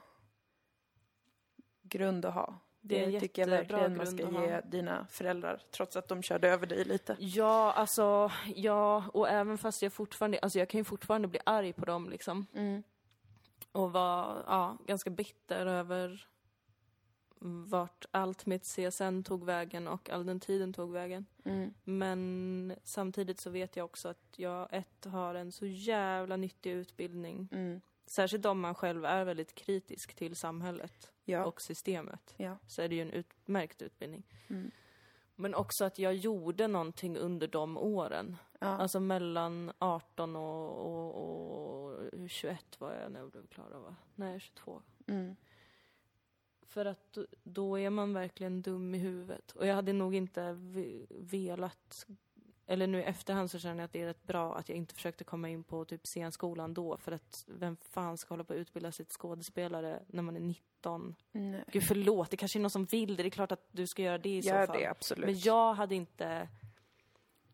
[1.82, 2.60] grund att ha.
[2.82, 6.68] Det Det, tycker jag verkligen man ska ge dina föräldrar, trots att de körde över
[6.68, 7.16] dig lite.
[7.20, 11.74] Ja, alltså, ja, och även fast jag fortfarande, alltså jag kan ju fortfarande bli arg
[11.74, 12.46] på dem liksom.
[12.56, 12.84] Mm.
[13.72, 16.28] Och vara, ja, ganska bitter över
[17.46, 21.26] vart allt mitt CSN tog vägen och all den tiden tog vägen.
[21.44, 21.74] Mm.
[21.84, 27.50] Men samtidigt så vet jag också att jag, ett, har en så jävla nyttig utbildning.
[27.52, 27.82] Mm.
[28.06, 31.46] Särskilt om man själv är väldigt kritisk till samhället Ja.
[31.46, 32.34] och systemet.
[32.38, 32.58] ja.
[32.68, 34.24] Så är det ju en utmärkt utbildning.
[34.48, 34.72] Mm.
[35.36, 38.38] Men också att jag gjorde någonting under de åren.
[38.60, 38.68] Ja.
[38.68, 41.16] Alltså mellan 18 och, och,
[42.24, 43.96] och 21 var jag när jag blev klar va?
[44.16, 44.82] Nej, 22.
[45.08, 45.36] Mm.
[46.76, 49.52] För att då- är man verkligen dum i huvudet.
[49.52, 52.06] Och jag hade nog inte ve- velat...
[52.68, 54.96] Eller nu i efterhand så känner jag att det är rätt bra att jag inte
[54.96, 56.98] försökte komma in på typ scenskolan då.
[56.98, 60.40] För att vem fan ska hålla på att utbilda sig till skådespelare när man är
[60.40, 61.16] 19?
[61.32, 61.64] Nej.
[61.72, 63.24] Gud förlåt, det kanske är någon som vill det.
[63.24, 64.80] Det är klart att du ska göra det i Gör så fall.
[64.82, 65.26] det, absolut.
[65.26, 66.48] Men jag hade inte...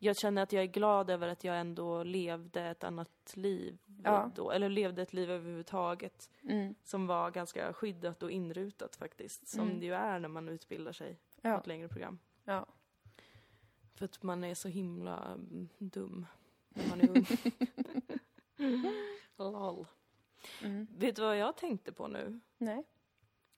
[0.04, 4.30] Jag känner att jag är glad över att jag ändå levde ett annat liv Ja.
[4.34, 4.50] då.
[4.50, 6.74] Eller levde ett liv överhuvudtaget Mm.
[6.82, 9.48] som var ganska skyddat och inrutat faktiskt.
[9.48, 9.80] Som Mm.
[9.80, 11.58] det ju är när man utbildar sig på Ja.
[11.60, 12.18] ett längre program.
[12.44, 12.66] Ja.
[13.94, 16.26] För att man är så himla mm, dum
[16.68, 17.26] när man är ung.
[19.36, 19.86] Lol.
[20.62, 20.86] Mm.
[20.98, 22.40] Vet du vad jag tänkte på nu?
[22.58, 22.84] Nej.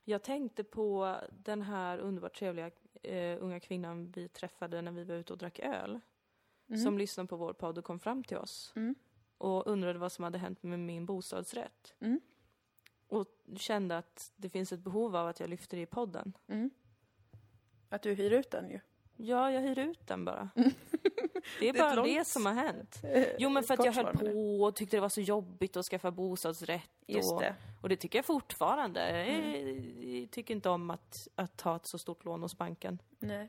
[0.05, 2.71] Jag tänkte på den här underbart trevliga
[3.03, 6.01] eh, unga kvinnan vi träffade när vi var ute och drack öl.
[6.69, 6.81] Mm.
[6.81, 8.73] Som lyssnade på vår podd och kom fram till oss.
[8.77, 8.95] Mm.
[9.39, 11.95] Och undrade vad som hade hänt med min bostadsrätt.
[12.01, 12.21] Mm.
[13.09, 16.33] Och kände att det finns ett behov av att jag lyfter det i podden.
[16.49, 16.71] Mm.
[17.89, 18.81] Att du hyr ut den ju.
[19.17, 20.51] Ja, jag hyr ut den bara.
[21.61, 23.01] Det är ett bara långt- det som har hänt.
[23.05, 24.19] Eh, Jo, men för att jag höll det.
[24.19, 26.91] på och tyckte det var så jobbigt att skaffa bostadsrätt.
[27.07, 27.55] Just och, det.
[27.83, 29.01] och det tycker jag fortfarande.
[29.01, 29.67] Mm.
[29.67, 32.99] Jag, jag tycker inte om att, att ta ett så stort lån hos banken.
[33.19, 33.49] Nej.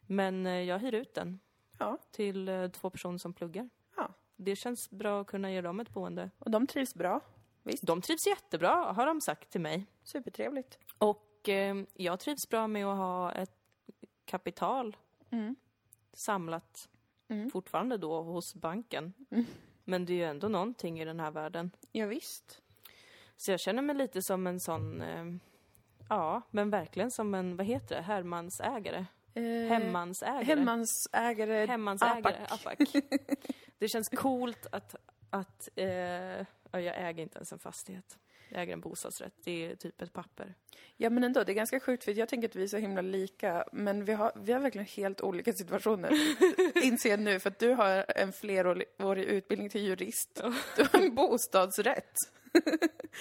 [0.00, 1.38] Men eh, jag hyr ut den
[1.78, 1.98] Ja.
[2.10, 3.68] till eh, två personer som pluggar.
[3.96, 4.08] Ja.
[4.36, 6.30] Det känns bra att kunna ge dem ett boende.
[6.38, 7.20] Och de trivs bra.
[7.62, 7.86] Visst.
[7.86, 9.86] De trivs jättebra, har de sagt till mig.
[10.02, 10.78] Supertrevligt.
[10.98, 13.56] Och eh, jag trivs bra med att ha ett
[14.24, 14.96] kapital
[15.30, 15.56] Mm.
[16.12, 16.88] samlat
[17.28, 17.50] Mm.
[17.50, 19.12] fortfarande då hos banken.
[19.30, 19.44] Mm.
[19.84, 21.70] Men det är ju ändå någonting i den här världen.
[21.92, 22.62] Ja, visst.
[23.36, 25.24] Så jag känner mig lite som en sån, eh,
[26.08, 29.06] ja, men verkligen som en, vad heter det, hermansägare?
[29.36, 30.44] Eh, Hemmansägare?
[30.44, 31.66] Hemmansägare.
[31.66, 32.80] Hemmansägare, Apak.
[32.80, 33.04] Apak.
[33.78, 34.94] Det känns coolt att,
[35.30, 35.86] att eh,
[36.70, 38.18] ja, jag äger inte ens en fastighet.
[38.48, 39.34] Jag äger en bostadsrätt.
[39.44, 40.54] Det är typ ett papper.
[40.96, 41.44] Ja, men ändå.
[41.44, 43.64] Det är ganska sjukt för jag tänker att vi är så himla lika.
[43.72, 46.12] Men vi har, vi har verkligen helt olika situationer.
[46.84, 47.40] Inser jag nu.
[47.40, 50.42] För att du har en flerårig utbildning till jurist.
[50.76, 52.14] Du har en bostadsrätt.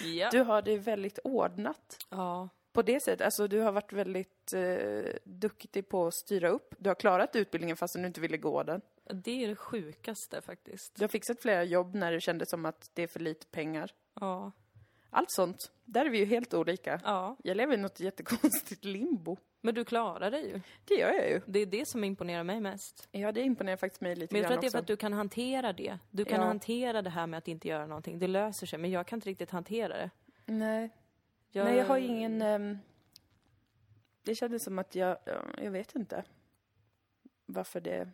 [0.04, 0.30] Ja.
[0.32, 1.98] Du har det väldigt ordnat.
[2.10, 2.50] ja.
[2.76, 3.22] På det sättet.
[3.26, 6.76] Alltså, du har varit väldigt eh, duktig på att styra upp.
[6.78, 8.82] Du har klarat utbildningen fastän du inte ville gå den.
[9.24, 10.96] Det är det sjukaste faktiskt.
[10.96, 13.92] Du har fixat flera jobb när det kändes som att det är för lite pengar.
[14.20, 14.52] Ja.
[15.10, 15.72] Allt sånt.
[15.86, 17.00] Där är vi ju helt olika.
[17.04, 19.38] Ja, Jag lever i något jättekonstigt limbo.
[19.62, 20.62] men du klarar det ju.
[20.86, 21.42] Det gör jag ju.
[21.46, 23.08] Det är det som imponerar mig mest.
[23.12, 24.96] Ja, det imponerar faktiskt mig lite Men jag tror att det är för att du
[24.96, 26.00] kan hantera det.
[26.12, 26.46] Du kan Ja.
[26.48, 28.20] hantera det här med att inte göra någonting.
[28.20, 30.10] Det löser sig, men jag kan inte riktigt hantera det.
[30.46, 30.90] Nej.
[31.64, 32.42] Nej, jag har ingen...
[32.42, 32.78] ehm,
[34.24, 35.18] det kändes som att jag...
[35.26, 36.24] ja, Jag vet inte
[37.46, 38.10] varför det...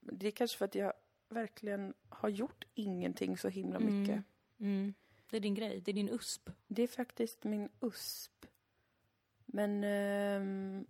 [0.00, 0.92] Det är kanske för att jag
[1.28, 4.00] verkligen har gjort ingenting så himla Mm.
[4.02, 4.22] mycket.
[4.60, 4.94] Mm.
[5.30, 6.50] Det är din grej, det är din USP.
[6.66, 8.46] Det är faktiskt min USP.
[9.46, 9.84] Men...
[9.84, 10.86] ehm,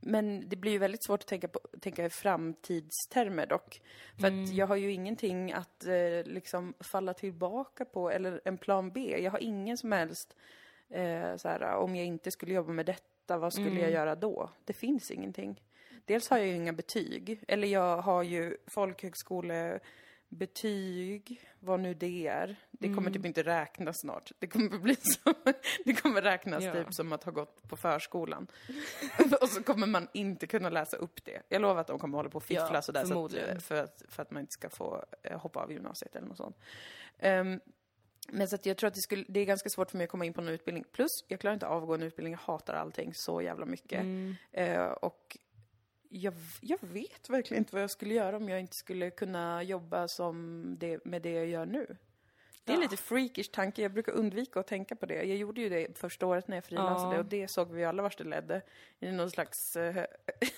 [0.00, 3.82] men det blir ju väldigt svårt att tänka, på, tänka i framtidstermer dock.
[4.20, 4.44] För Mm.
[4.44, 9.18] att jag har ju ingenting att eh, liksom falla tillbaka på, eller en plan B.
[9.22, 10.36] Jag har ingen som helst,
[10.90, 13.82] eh, så här, om jag inte skulle jobba med detta, vad skulle Mm.
[13.82, 14.50] jag göra då?
[14.64, 15.62] Det finns ingenting.
[16.04, 22.56] Dels har jag ju inga betyg, eller jag har ju folkhögskolebetyg, vad nu det är.
[22.70, 23.12] Det kommer Mm.
[23.12, 24.32] typ inte räknas snart.
[24.38, 25.34] Det kommer bli som,
[25.84, 26.72] det kommer räknas Ja.
[26.72, 28.46] typ som att ha gått på förskolan.
[29.40, 31.42] och så kommer man inte kunna läsa upp det.
[31.48, 34.02] Jag lovar att de kommer hålla på och fiffla Ja, sådär så att, för, att,
[34.08, 36.56] för att man inte ska få eh, hoppa av gymnasiet eller något sånt.
[37.18, 37.60] Ehm,
[38.32, 40.10] men så att jag tror att det, skulle, det är ganska svårt för mig att
[40.10, 40.84] komma in på någon utbildning.
[40.92, 42.32] Plus, jag klarar inte av att gå en utbildning.
[42.32, 44.00] Jag hatar allting så jävla mycket.
[44.00, 44.34] Mm.
[44.52, 45.38] Eh, och
[46.08, 50.08] jag, jag vet verkligen inte vad jag skulle göra om jag inte skulle kunna jobba
[50.08, 51.96] som det, med det jag gör nu.
[52.68, 52.82] Det är Ja.
[52.82, 53.82] lite freakish tanke.
[53.82, 55.14] Jag brukar undvika att tänka på det.
[55.14, 57.18] Jag gjorde ju det första året när jag frilansade Ja.
[57.20, 58.62] och det såg vi alla vart det ledde.
[59.00, 60.04] I någon slags eh,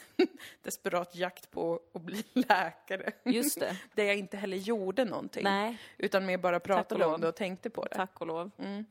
[0.62, 3.12] desperat jakt på att bli läkare.
[3.24, 3.76] Just det.
[3.94, 5.44] Där jag inte heller gjorde någonting.
[5.44, 7.94] Nej, Utan mer bara pratade om det och tänkte på det.
[7.94, 8.50] tack och lov.
[8.58, 8.84] Mm.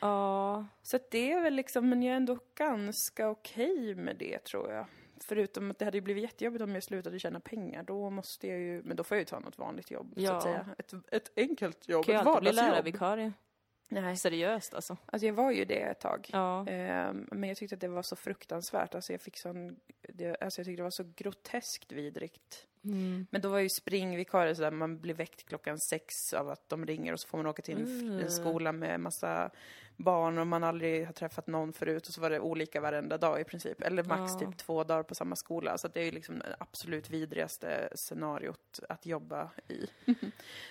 [0.00, 4.72] Ja, Så det är väl liksom, men jag är ändå ganska okej med det tror
[4.72, 4.86] jag.
[5.20, 7.82] Förutom att det hade ju blivit jättejobbigt om jag slutade tjäna pengar.
[7.82, 10.36] Då måste jag ju, men då får jag ju ta något vanligt jobb så Ja.
[10.36, 10.66] att säga.
[10.78, 12.72] Ett, ett enkelt jobb, kan ju ett alltid bli vardagsjobb.
[12.72, 13.32] lärarvikarie.
[13.88, 14.96] Nej, Seriöst alltså.
[15.06, 16.30] alltså jag var ju det ett tag.
[16.32, 16.66] Ja.
[16.68, 18.94] Ehm, men jag tyckte att det var så fruktansvärt.
[18.94, 19.76] Alltså jag fick sån,
[20.08, 22.66] det, alltså jag tyckte det var så groteskt vidrigt.
[22.84, 23.26] Mm.
[23.30, 27.12] Men då var ju springvikarie sådär, man blir väckt klockan sex av att de ringer
[27.12, 28.18] och så får man åka till en, Mm.
[28.18, 29.50] en skola med massa
[29.96, 33.40] barn och man aldrig har träffat någon förut och så var det olika varenda dag
[33.40, 33.82] i princip.
[33.82, 34.38] Eller max Ja.
[34.38, 35.78] typ två dagar på samma skola.
[35.78, 39.86] Så att det är ju liksom det absolut vidrigaste scenariot att jobba i.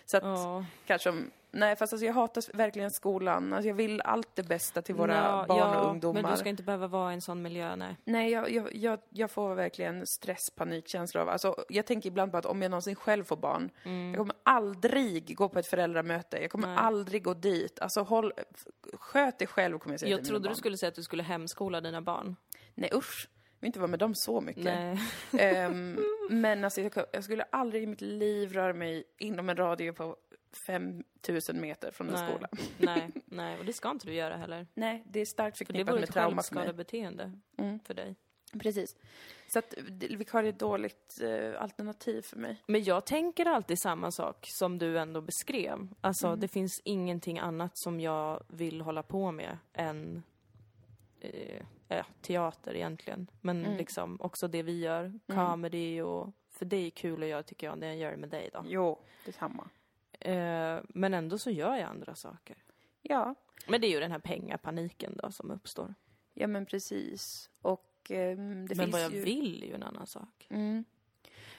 [0.06, 0.66] så att Ja.
[0.86, 3.54] kanske om, nej fast alltså jag hatar verkligen skolan.
[3.54, 6.22] Alltså jag vill allt det bästa till våra Ja, barn ja, och ungdomar.
[6.22, 7.98] Men du ska inte behöva vara i en sån miljö, nej.
[8.06, 11.30] Nej, jag, jag, jag, jag får verkligen stress, panikkänsla av...
[11.30, 15.38] Alltså, jag tänker ibland på att om jag någonsin själv får barn, jag kommer aldrig
[15.38, 16.38] gå på ett föräldramöte.
[16.42, 16.76] Jag kommer Mm.
[16.76, 16.86] Nej.
[16.86, 17.80] aldrig gå dit.
[17.80, 18.34] Alltså, håll,
[18.94, 20.56] sköt dig själv, kommer jag säga Jag till mina trodde du barn.
[20.56, 22.36] skulle säga att du skulle hemskola dina barn.
[22.76, 23.30] Nej, usch.
[23.54, 25.00] Jag vill inte vara med dem så mycket.
[25.40, 26.00] Ehm,
[26.30, 26.82] men alltså,
[27.14, 30.16] jag, skulle aldrig i mitt liv röra mig inom en radie på
[30.58, 32.30] 5000 meter från en Nej.
[32.30, 32.48] skola.
[32.78, 33.60] nej, nej.
[33.60, 34.68] Och det ska inte du göra heller.
[34.74, 36.64] Nej, det är starkt För det förknippat vore med ett trauma för mig.
[36.64, 37.80] självskadebeteende Mm.
[37.80, 38.16] för dig.
[38.60, 38.96] Precis.
[39.48, 42.62] Så att det- vikarie är ett dåligt eh, alternativ för mig.
[42.68, 45.88] Men jag tänker alltid samma sak som du ändå beskrev.
[46.02, 46.40] Alltså, Mm.
[46.40, 50.24] det finns ingenting annat som jag vill hålla på med än
[51.20, 53.28] eh, teater egentligen.
[53.42, 53.78] Men Mm.
[53.78, 56.32] liksom också det vi gör, comedy och...
[56.50, 58.64] För det är kul att göra tycker jag, när jag gör det med dig då.
[58.68, 59.70] Jo, detsamma.
[60.20, 62.58] Eh, men ändå så gör jag andra saker.
[63.02, 63.36] Ja,
[63.68, 65.94] Men det är ju den här pengapaniken då som uppstår.
[66.34, 67.50] Ja, men precis.
[67.62, 69.22] Och ehm, det men finns vad jag ju...
[69.22, 70.48] vill är ju en annan sak.
[70.50, 70.86] Mm.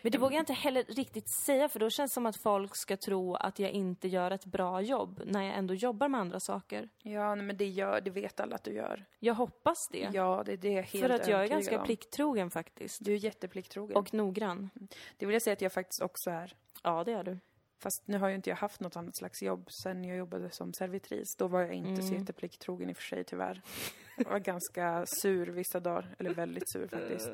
[0.02, 2.76] Men det vågar jag inte heller riktigt säga för då känns det som att folk
[2.76, 6.40] ska tro att jag inte gör ett bra jobb när jag ändå jobbar med andra
[6.40, 6.88] saker.
[7.02, 9.04] Ja, nej, men det, gör, det vet alla att du gör.
[9.18, 10.10] Jag hoppas det.
[10.12, 11.86] Ja, det, det är helt för att jag är ganska om.
[11.86, 13.04] plikttrogen faktiskt.
[13.04, 13.96] Du är jätteplikttrogen.
[13.96, 14.70] Och noggrann.
[15.16, 16.54] det vill jag säga att jag faktiskt också är.
[16.82, 17.38] Ja, det är du.
[17.78, 20.72] Fast nu har ju inte jag haft något annat slags jobb sen jag jobbade som
[20.72, 21.36] servitris.
[21.36, 22.20] Då var jag inte så Mm.
[22.20, 23.62] jätteplikttrogen i och för sig, tyvärr.
[24.16, 26.14] Jag var ganska sur vissa dagar.
[26.18, 27.30] Eller väldigt sur faktiskt.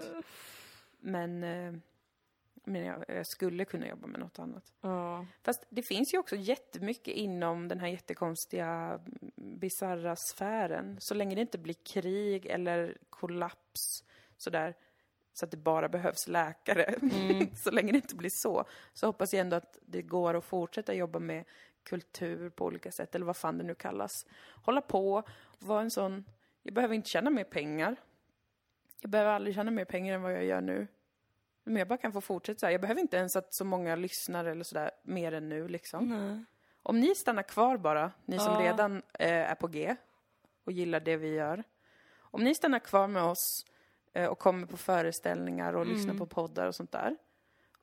[1.00, 1.72] Men, eh,
[2.64, 4.72] men jag, jag skulle kunna jobba med något annat.
[4.80, 5.26] Ja.
[5.42, 9.00] Fast det finns ju också jättemycket inom den här jättekonstiga,
[9.36, 10.96] bisarra sfären.
[11.00, 14.04] Så länge det inte blir krig eller kollaps
[14.36, 14.74] sådär,
[15.32, 16.94] så att det bara behövs läkare.
[17.56, 20.94] så länge det inte blir så, så hoppas jag ändå att det går att fortsätta
[20.94, 21.44] jobba med
[21.84, 24.26] kultur på olika sätt, eller vad fan det nu kallas.
[24.64, 25.22] Hålla på,
[25.58, 26.24] vara en sån...
[26.62, 27.96] Jag behöver inte tjäna mer pengar.
[29.00, 30.86] Jag behöver aldrig tjäna mer pengar än vad jag gör nu.
[31.64, 32.70] Men jag bara kan få fortsätta så här.
[32.72, 36.08] Jag behöver inte ens att så många lyssnar eller sådär mer än nu liksom.
[36.08, 36.44] Nej.
[36.82, 38.60] Om ni stannar kvar bara, ni som Ja.
[38.60, 39.96] redan eh, är på G
[40.64, 41.64] och gillar det vi gör.
[42.18, 43.66] Om ni stannar kvar med oss
[44.30, 47.16] och kommer på föreställningar och lyssnar på poddar och sånt där.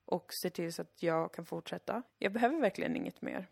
[0.06, 2.04] Och ser till så att jag kan fortsätta.
[2.18, 3.48] Jag behöver verkligen inget mer.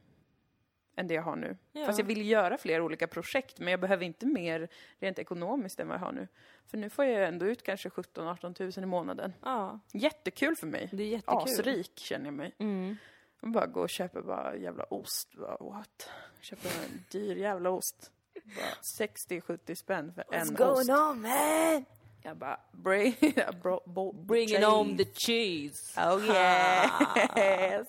[0.95, 1.57] än det jag har nu.
[1.71, 1.85] Ja.
[1.85, 4.67] Fast jag vill göra fler olika projekt, men jag behöver inte mer
[4.99, 6.27] rent ekonomiskt än vad jag har nu.
[6.65, 9.33] För nu får jag ändå ut kanske 17-18 tusen i månaden.
[9.43, 10.89] Ja, Jättekul för mig.
[10.91, 11.37] det är jättekul.
[11.43, 12.55] Asrik känner jag mig.
[12.57, 12.95] Mm.
[13.41, 15.33] Och bara gå och köpa bara jävla ost.
[15.35, 16.09] Bara, what?
[16.41, 18.11] Köpa en dyr jävla ost.
[18.33, 20.89] Bara 60-70 spänn för en ost.
[20.89, 21.85] on man?
[22.27, 23.15] Jag bara, bring,
[23.61, 26.01] bro, bo, Bringing home the cheese.
[26.01, 27.87] Oh yes!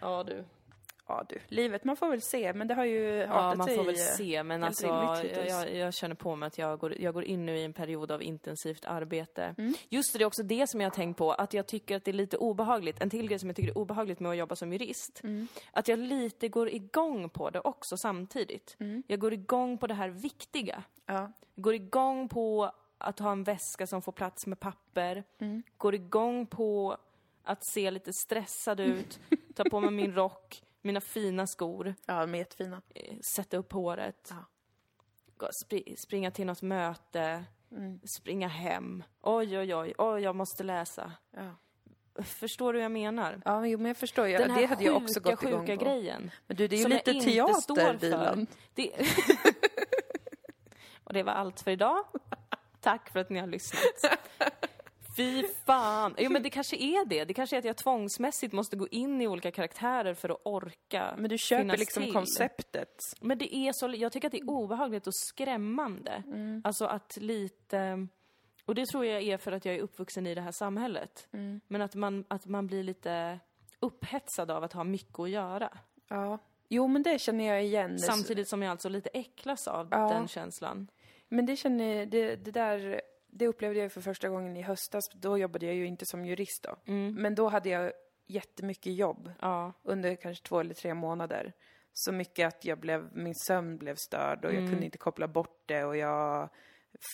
[0.00, 0.44] Ja du.
[1.06, 3.94] Ja du, livet man får väl se, men det har ju Ja, man får väl
[3.94, 5.48] eh, se, men helt alltså hittills.
[5.50, 8.10] jag, jag känner på mig att jag går, jag går in nu i en period
[8.10, 9.54] av intensivt arbete.
[9.58, 9.74] Mm.
[9.88, 12.04] Just det, det är också det som jag har tänkt på, att jag tycker att
[12.04, 13.02] det är lite obehagligt.
[13.02, 15.48] En till grej som jag tycker är obehagligt med att jobba som jurist, Mm.
[15.72, 18.76] att jag lite går igång på det också samtidigt.
[18.80, 19.02] Mm.
[19.06, 20.82] Jag går igång på det här viktiga.
[21.06, 21.32] Ja.
[21.54, 22.72] Jag går igång på
[23.04, 25.24] att ha en väska som får plats med papper.
[25.38, 25.62] Mm.
[25.76, 26.96] Går igång på
[27.44, 29.20] att se lite stressad ut,
[29.54, 32.82] ta på mig min rock, mina fina skor, ja, de är jättefina.
[32.94, 34.28] eh, sätta upp håret.
[34.30, 34.36] Ja.
[35.36, 38.00] Gå- Spri springa till något möte, Mm.
[38.18, 39.02] springa hem.
[39.22, 41.12] Oj, oj, oj, oj, jag måste läsa.
[41.30, 41.50] Ja.
[42.24, 43.42] Förstår du vad jag menar?
[43.44, 44.26] Ja, jo, men jag förstår.
[44.26, 44.38] ju.
[44.38, 45.84] Den här det hade jag sjuka, också gått igång sjuka på.
[45.84, 46.30] grejen.
[46.46, 47.94] Men du, det är ju jag lite teater.
[47.98, 48.46] Dilan.
[48.74, 48.92] Det...
[51.04, 52.04] Och det var allt för idag.
[52.84, 53.82] Tack för att ni har lyssnat.
[55.16, 56.14] Fy fan!
[56.18, 57.24] Jo men det kanske är det.
[57.24, 61.14] Det kanske är att jag tvångsmässigt måste gå in i olika karaktärer för att orka
[61.18, 62.12] Men du köper liksom till.
[62.12, 63.02] konceptet.
[63.20, 66.22] Men det är så, jag tycker att det är obehagligt och skrämmande.
[66.26, 66.62] Mm.
[66.64, 68.06] Alltså att lite,
[68.64, 71.28] och det tror jag är för att jag är uppvuxen i det här samhället.
[71.32, 71.60] Mm.
[71.68, 73.40] Men att man, att man blir lite
[73.80, 75.78] upphetsad av att ha mycket att göra.
[76.08, 76.38] Ja.
[76.68, 77.98] Jo, men det känner jag igen.
[77.98, 80.08] Samtidigt som jag alltså lite äcklas av Ja.
[80.08, 80.88] den känslan.
[81.28, 85.04] Men det känner, det, det där, det upplevde jag för första gången i höstas.
[85.14, 86.76] Då jobbade jag ju inte som jurist då.
[86.92, 87.14] Mm.
[87.14, 87.92] Men då hade jag
[88.26, 89.72] jättemycket jobb Ja.
[89.82, 91.52] under kanske två eller tre månader.
[91.92, 94.62] Så mycket att jag blev, min sömn blev störd och Mm.
[94.62, 96.48] jag kunde inte koppla bort det och jag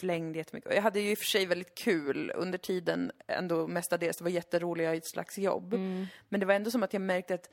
[0.01, 0.75] flängde jättemycket.
[0.75, 4.17] Jag hade ju i och för sig väldigt kul under tiden ändå mestadels.
[4.17, 5.75] Det var jätteroliga ett slags jobb.
[5.75, 6.07] Mm.
[6.29, 7.51] Men det var ändå som att jag märkte att,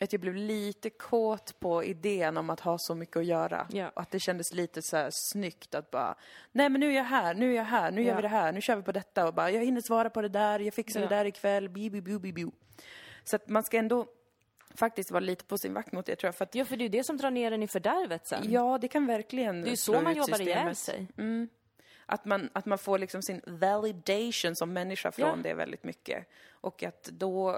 [0.00, 3.66] att jag blev lite kåt på idén om att ha så mycket att göra.
[3.70, 3.88] Ja.
[3.94, 6.14] Och att det kändes lite så här snyggt att bara,
[6.52, 8.16] nej men nu är jag här, nu är jag här, nu gör Ja.
[8.16, 10.28] vi det här, nu kör vi på detta och bara, jag hinner svara på det
[10.28, 11.08] där, jag fixar Ja.
[11.08, 12.46] det där ikväll, bi, bi, bi, bi, bi.
[13.24, 14.06] Så att man ska ändå
[14.74, 16.34] faktiskt vara lite på sin vakt mot det tror jag.
[16.34, 18.50] För att, ja, för det är ju det som drar ner en i fördärvet sen.
[18.52, 21.06] ja, det kan verkligen det är ju så man jobbar ihjäl sig.
[21.18, 21.48] Mm.
[22.06, 25.36] Att man, att man får liksom sin validation som människa från Ja.
[25.42, 26.28] det väldigt mycket.
[26.50, 27.56] Och att då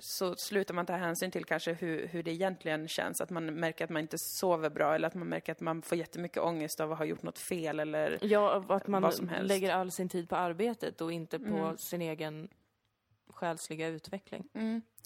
[0.00, 3.20] så slutar man ta hänsyn till kanske hur, hur det egentligen känns.
[3.20, 5.98] Att man märker att man inte sover bra eller att man märker att man får
[5.98, 8.18] jättemycket ångest av att ha gjort något fel eller...
[8.22, 9.04] Ja, att man.
[9.04, 9.46] Mm.
[9.46, 12.48] lägger all sin tid på arbetet och inte på sin egen
[13.28, 14.48] själsliga utveckling.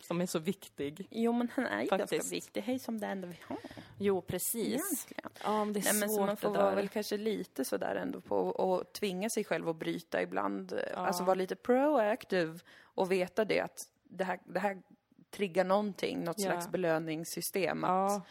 [0.02, 1.08] Som är så viktig.
[1.10, 2.32] Jo, men han är ju ganska Faktiskt.
[2.32, 2.60] viktig.
[2.60, 3.58] Hej som det enda vi har.
[3.98, 4.66] Jo, precis.
[4.66, 5.30] Egentligen.
[5.44, 6.76] Ja, men det är Nej, men så svårt man får det vara där.
[6.76, 10.80] väl kanske lite sådär ändå på att tvinga sig själv att bryta ibland.
[10.90, 10.96] Ja.
[10.96, 14.82] Alltså vara lite proactive och veta det att det här, det här
[15.30, 16.44] triggar någonting, något Ja.
[16.50, 17.84] slags belöningssystem.
[17.84, 18.22] Att, Ja,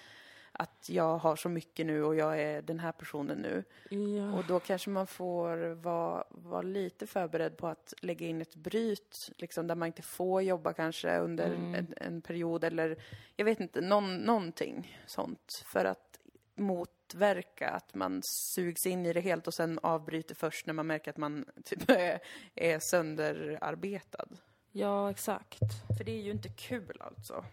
[0.52, 3.64] att jag har så mycket nu och jag är den här personen nu.
[3.90, 4.34] ja.
[4.38, 9.30] Och då kanske man får vara, vara lite förberedd på att lägga in ett bryt,
[9.38, 11.76] liksom där man inte får jobba kanske under Mm.
[11.76, 13.04] en, en period eller
[13.36, 15.64] jag vet inte, någon, någonting sånt.
[15.66, 16.20] För att
[16.56, 21.12] motverka att man sugs in i det helt och sen avbryter först när man märker
[21.12, 22.20] att man typ är,
[22.56, 24.26] är sönderarbetad.
[24.72, 25.60] Ja, exakt.
[25.98, 27.46] För det är ju inte kul alltså.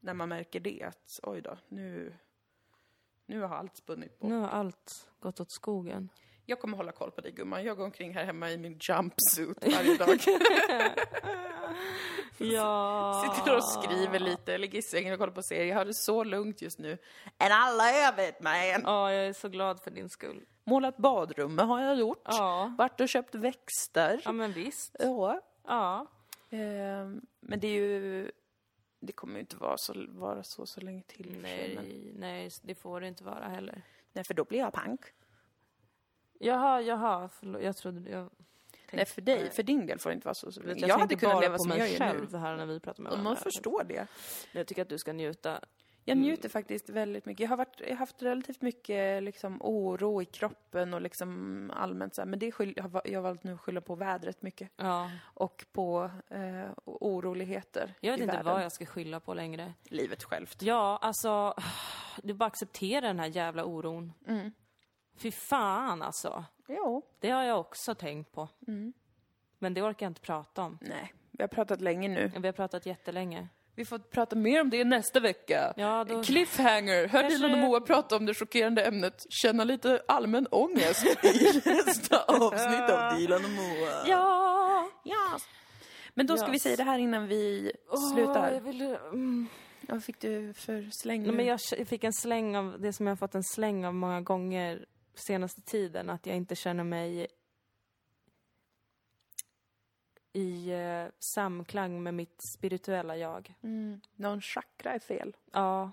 [0.00, 2.14] När man märker det, att oj då, nu,
[3.26, 4.26] nu har allt spunnit på.
[4.26, 6.08] Nu har allt gått åt skogen.
[6.46, 7.64] Jag kommer hålla koll på dig gumman.
[7.64, 10.18] Jag går omkring här hemma i min jumpsuit varje dag.
[12.38, 13.34] Ja.
[13.36, 15.66] Sitter och skriver lite, ligger i sängen och kollar på serier.
[15.66, 16.98] Jag har det så lugnt just nu.
[17.38, 18.82] And I love it man!
[18.84, 20.44] Ja, jag är så glad för din skull.
[20.64, 22.22] Målat badrummet har jag gjort.
[22.24, 24.20] Ja, Varit och köpt växter.
[24.24, 24.96] ja men visst.
[24.98, 25.40] Ja.
[25.66, 26.06] Ja.
[26.52, 28.30] Ehm, men det är ju...
[29.00, 31.24] Det kommer ju inte vara så, vara så, så länge till.
[31.24, 33.82] sig, men- Nej, nej, det får det inte vara heller.
[34.12, 35.00] Nej, för då blir jag pank.
[36.38, 37.62] Jaha, jaha, förlåt.
[37.62, 38.10] Jag trodde...
[38.10, 38.30] Jag,
[38.92, 40.52] Nej, för dig, för din del får det inte vara så.
[40.52, 42.18] så jag, jag, Jag hade tänkte kunnat bara leva på som mig jag gör nu.
[42.20, 43.30] själv här när vi pratar med varandra.
[43.30, 44.06] man förstår det.
[44.52, 45.60] Jag tycker att du ska njuta.
[46.04, 47.40] Jag njuter faktiskt väldigt mycket.
[47.40, 52.14] Jag har, varit, jag har haft relativt mycket liksom, oro i kroppen och liksom allmänt
[52.14, 54.70] så här, men det skyll, jag, har, jag valt nu att skylla på vädret mycket.
[54.76, 55.10] Ja.
[55.22, 58.52] Och på eh, oroligheter Jag vet i inte världen.
[58.52, 59.74] vad jag ska skylla på längre.
[59.84, 60.62] Livet självt.
[60.62, 61.54] Ja, alltså...
[62.22, 64.12] Du bara accepterar den här jävla oron.
[64.28, 64.52] Mm.
[65.16, 66.44] Fy fan alltså.
[66.68, 67.02] Jo.
[67.20, 68.48] Det har jag också tänkt på.
[68.66, 68.92] Mm.
[69.58, 70.78] Men det orkar jag inte prata om.
[70.80, 72.32] Nej, vi har pratat länge nu.
[72.38, 73.48] Vi har pratat jättelänge.
[73.74, 75.74] Vi får prata mer om det nästa vecka.
[75.76, 77.08] Ja, då- Cliffhanger!
[77.08, 81.62] Hör Kanske- Dilan och Moa prata om det chockerande ämnet känna lite allmän ångest i
[81.64, 84.04] nästa avsnitt av Dilan och Moa.
[84.06, 84.88] Ja!
[85.04, 85.38] Ja.
[86.14, 86.62] Men då ska vi Yes.
[86.62, 88.52] säga det här innan vi Åh, slutar.
[88.52, 89.46] jag vill, mm.
[89.88, 91.32] Vad fick du för släng nu?
[91.32, 94.20] men jag fick en släng av det som jag har fått en släng av många
[94.20, 97.26] gånger senaste tiden, att jag inte känner mig
[100.32, 101.04] i eh,
[101.34, 103.54] samklang med mitt spirituella jag.
[103.62, 104.00] Mm.
[104.16, 105.36] Någon chakra är fel.
[105.52, 105.90] Ja,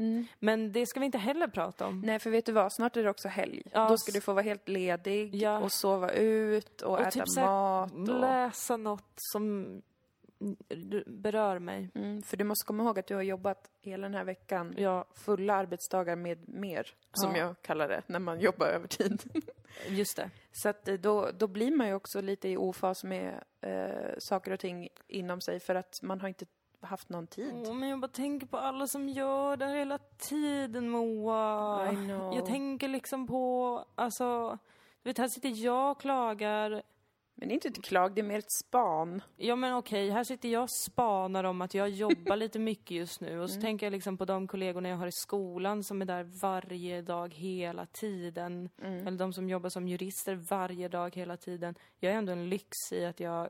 [0.00, 0.26] Mm.
[0.38, 2.00] men det ska vi inte heller prata om.
[2.00, 2.72] Nej, för vet du vad?
[2.72, 3.62] Snart är det också helg.
[3.72, 5.58] Ja, Då ska du få vara helt ledig Ja.
[5.58, 7.92] och sova ut och, Och äta typ mat.
[7.92, 7.98] Och...
[8.20, 9.82] Läsa något som
[11.06, 11.90] berör mig.
[11.94, 15.04] Mm, för du måste komma ihåg att du har jobbat hela den här veckan Ja,
[15.14, 17.38] fulla arbetsdagar med mer, som Ja.
[17.38, 19.22] jag kallar det, när man jobbar övertid.
[19.88, 20.30] just det.
[20.52, 24.52] Så att eh, då, då blir man ju också lite i ofas med eh, saker
[24.52, 26.46] och ting inom sig för att man har inte
[26.80, 27.52] haft någon tid.
[27.66, 31.92] Åh, men jag bara tänker på alla som gör det här hela tiden, Moa.
[32.34, 34.58] Jag tänker liksom på, alltså,
[35.02, 36.82] du vet, här sitter jag och klagar.
[37.40, 39.22] Men det är inte ett klag, det är mer ett span.
[39.36, 43.20] Ja men okej, här sitter jag och spanar om att jag jobbar lite mycket just
[43.20, 43.38] nu.
[43.40, 43.62] Och så Mm.
[43.64, 47.34] tänker jag liksom på de kollegorna jag har i skolan som är där varje dag
[47.34, 48.68] hela tiden.
[48.82, 49.06] Mm.
[49.06, 51.74] Eller de som jobbar som jurister varje dag hela tiden.
[51.98, 53.48] Jag är ändå en lyx i att jag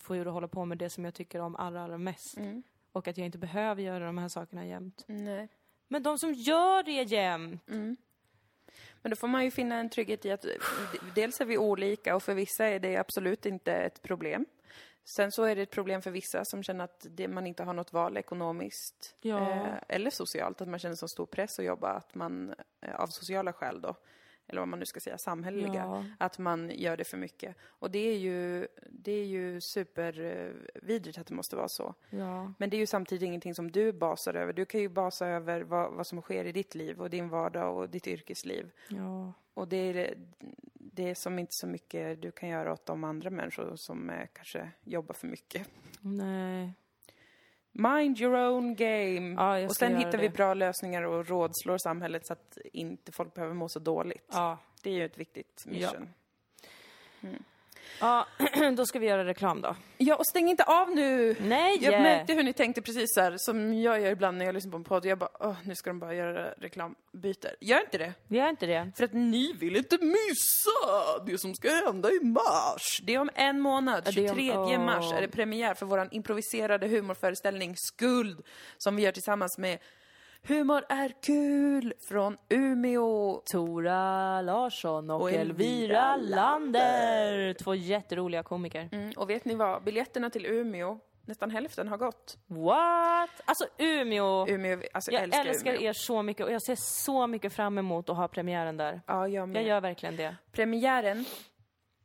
[0.00, 2.36] får ju hålla på med det som jag tycker om allra, allra mest.
[2.36, 2.62] Mm.
[2.92, 5.04] Och att jag inte behöver göra de här sakerna jämt.
[5.06, 5.48] Nej.
[5.88, 7.62] Men de som gör det jämt!
[9.04, 10.44] Men då får man ju finna en trygghet i att
[11.14, 14.46] dels är vi olika och för vissa är det absolut inte ett problem.
[15.04, 17.72] Sen så är det ett problem för vissa som känner att det, man inte har
[17.72, 19.50] något val ekonomiskt Ja.
[19.50, 23.06] eh, eller socialt, att man känner så stor press att jobba, att man eh, av
[23.06, 23.94] sociala skäl då,
[24.46, 26.04] eller vad man nu ska säga, samhälleliga, Ja.
[26.18, 27.56] att man gör det för mycket.
[27.62, 31.94] Och det är ju, det är ju supervidrigt att det måste vara så.
[32.10, 32.52] Ja.
[32.58, 34.52] Men det är ju samtidigt ingenting som du basar över.
[34.52, 37.76] Du kan ju basa över vad, vad som sker i ditt liv och din vardag
[37.76, 38.70] och ditt yrkesliv.
[38.88, 39.32] Ja.
[39.54, 40.14] Och det är,
[40.74, 44.26] det är som inte så mycket du kan göra åt de andra människor som eh,
[44.32, 45.68] kanske jobbar för mycket.
[46.00, 46.72] Nej.
[47.76, 49.34] Mind your own game.
[49.36, 50.34] Ja, och sen hittar vi det.
[50.34, 54.28] bra lösningar och rådslår samhället så att inte folk behöver må så dåligt.
[54.32, 54.58] Ja.
[54.82, 56.08] Det är ju ett viktigt mission.
[57.20, 57.28] Ja,
[58.76, 59.76] då ska vi göra reklam då.
[59.98, 61.36] Ja, och stäng inte av nu!
[61.40, 61.78] Nej!
[61.80, 64.76] Jag märkte hur ni tänkte precis här, som jag gör ibland när jag lyssnar på
[64.76, 65.04] en podd.
[65.06, 67.56] Jag bara, åh, nu ska de bara göra reklambyter.
[67.60, 68.12] Gör inte det!
[68.28, 68.92] Gör inte det.
[68.96, 73.00] För att ni vill inte missa det som ska hända i mars.
[73.02, 74.84] Det är om en månad, Ja, det är om- 23 åh.
[74.84, 78.42] mars, är det premiär för vår improviserade humorföreställning Skuld,
[78.78, 79.78] som vi gör tillsammans med
[80.46, 83.42] Humor är kul från Umeå.
[83.50, 87.52] Tora Larsson och, Och Elvira Lander.
[87.54, 88.88] Två jätteroliga komiker.
[88.92, 89.82] Mm, och vet ni vad?
[89.84, 92.38] Biljetterna till Umeå, nästan hälften har gått.
[92.46, 93.30] What?
[93.44, 94.46] Alltså Umeå!
[94.48, 95.82] Umeå, alltså jag älskar, älskar Umeå.
[95.88, 99.00] er så mycket och jag ser så mycket fram emot att ha premiären där.
[99.06, 99.62] Ja, jag med.
[99.62, 100.36] Jag gör verkligen det.
[100.52, 101.24] Premiären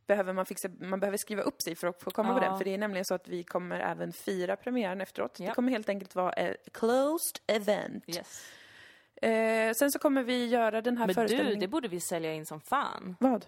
[0.10, 2.49] behöver man fixa, man behöver skriva upp sig för att få komma på Ja.
[2.49, 2.57] den.
[2.57, 5.39] För det är nämligen så att vi kommer även fira premiären efteråt.
[5.39, 5.45] Ja.
[5.47, 8.03] Det kommer helt enkelt vara ett closed event.
[8.07, 8.51] Yes.
[9.22, 11.60] Eh, sen så kommer vi göra den här Men du, föreställningen...
[11.60, 13.16] det borde vi sälja in som fan.
[13.20, 13.45] Vad?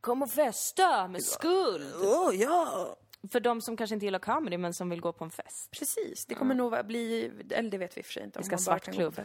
[0.00, 1.94] Kom och festa med skuld!
[1.94, 2.96] Oh, ja!
[3.32, 5.70] För de som kanske inte gillar comedy men som vill gå på en fest.
[5.70, 7.30] Precis, det kommer nog vara- bli...
[7.50, 8.38] Eller det vet vi i och för sig inte.
[8.38, 9.20] om Vi ska på svartklubb.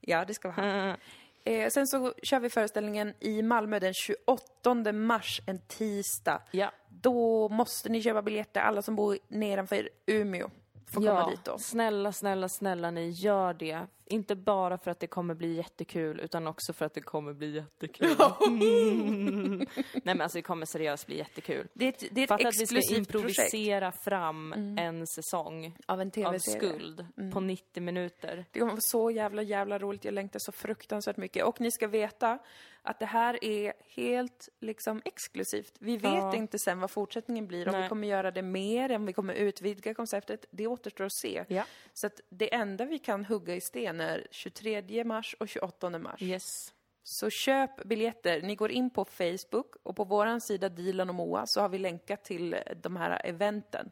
[0.00, 0.62] Ja, det ska vi ha.
[0.62, 0.96] Mm.
[1.44, 6.42] Eh, sen så kör vi föreställningen i Malmö den 28 mars, en tisdag.
[6.50, 6.72] Ja.
[6.88, 10.50] Då måste ni köpa biljetter, alla som bor nedanför Umeå
[10.90, 11.58] får komma ja, dit då.
[11.58, 13.86] snälla, snälla, snälla ni, gör det.
[14.06, 17.50] Inte bara för att det kommer bli jättekul, utan också för att det kommer bli
[17.50, 18.16] jättekul.
[18.48, 19.58] Mm.
[19.92, 21.68] Nej men alltså det kommer seriöst bli jättekul.
[21.72, 23.60] Det är ett, det är ett Fatta att vi ska exklusivt projekt Mm.
[23.60, 26.58] improvisera fram en säsong av en av tv-serie.
[26.58, 26.72] Mm.
[26.72, 28.44] skuld på 90 minuter.
[28.50, 30.04] Det kommer vara så jävla, jävla roligt.
[30.04, 31.44] Jag längtar så fruktansvärt mycket.
[31.44, 32.38] Och ni ska veta
[32.82, 35.74] att det här är helt liksom exklusivt.
[35.78, 36.36] Vi vet Ja.
[36.36, 37.68] inte sen vad fortsättningen blir.
[37.68, 37.82] Om Nej.
[37.82, 40.44] vi kommer göra det mer, om vi kommer utvidga konceptet.
[40.50, 41.44] Det återstår att se.
[41.48, 41.64] Ja.
[41.92, 46.22] Så att det enda vi kan hugga i sten är 23 mars och 28 mars.
[46.22, 46.74] Yes.
[47.12, 48.42] Så köp biljetter.
[48.42, 51.78] Ni går in på Facebook och på våran sida Dilan och Moa så har vi
[51.78, 53.90] länkat till de här eventen.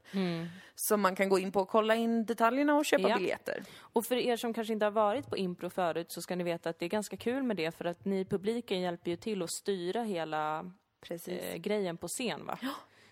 [0.74, 3.16] Så man kan gå in på och kolla in detaljerna och köpa Ja.
[3.16, 3.62] biljetter.
[3.78, 6.70] Och för er som kanske inte har varit på impro förut så ska ni veta
[6.70, 9.42] att det är ganska kul med det för att ni i publiken hjälper ju till
[9.42, 10.72] att styra hela
[11.10, 12.58] eh, grejen på scen va?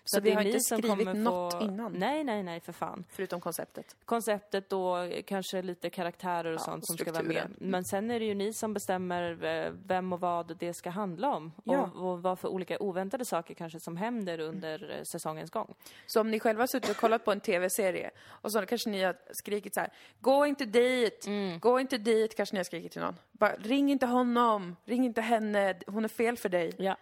[0.09, 1.61] Så vi det är har ni inte skrivit något få...
[1.61, 1.93] innan?
[1.93, 3.05] Nej, nej, nej, för fan.
[3.09, 3.95] Förutom konceptet.
[4.05, 7.55] konceptet då, kanske lite karaktärer och sånt som ska vara med.
[7.57, 11.35] Men sen är det ju ni som bestämmer eh, vem och vad det ska handla
[11.35, 11.51] om.
[11.63, 11.91] Ja.
[11.95, 15.73] Och, och vad för olika oväntade saker kanske som händer under eh, säsongens gång.
[16.05, 19.03] Så om ni själva har suttit och kollat på en tv-serie och så kanske ni
[19.03, 19.89] har skrikit så här,
[20.19, 21.27] gå inte dit,
[21.59, 23.15] gå inte dit, kanske ni har skrikit till någon.
[23.31, 26.71] Bara, ring inte honom, ring inte henne, hon är fel för dig.
[26.77, 26.97] Ja.